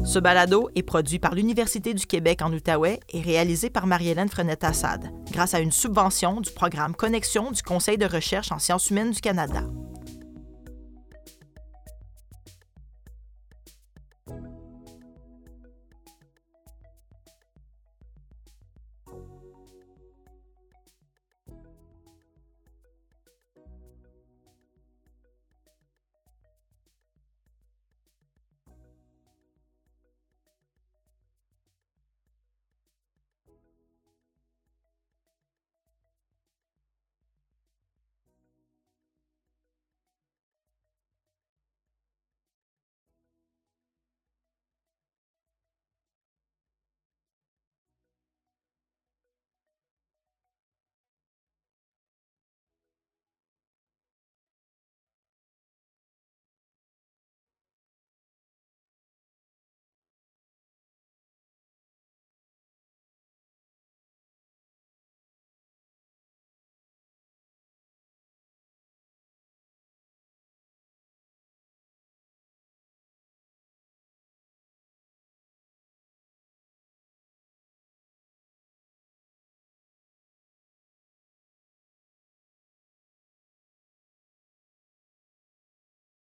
Ce 0.05 0.19
balado 0.19 0.69
est 0.73 0.83
produit 0.83 1.19
par 1.19 1.35
l'Université 1.35 1.93
du 1.93 2.05
Québec 2.05 2.41
en 2.41 2.53
Outaouais 2.53 3.01
et 3.09 3.19
réalisé 3.19 3.69
par 3.69 3.87
Marie-Hélène 3.87 4.29
Frenette-Assad 4.29 5.11
grâce 5.33 5.53
à 5.53 5.59
une 5.59 5.73
subvention 5.73 6.39
du 6.39 6.49
programme 6.51 6.95
Connexion 6.95 7.51
du 7.51 7.61
Conseil 7.61 7.97
de 7.97 8.05
recherche 8.05 8.53
en 8.53 8.59
sciences 8.59 8.89
humaines 8.89 9.11
du 9.11 9.19
Canada. 9.19 9.63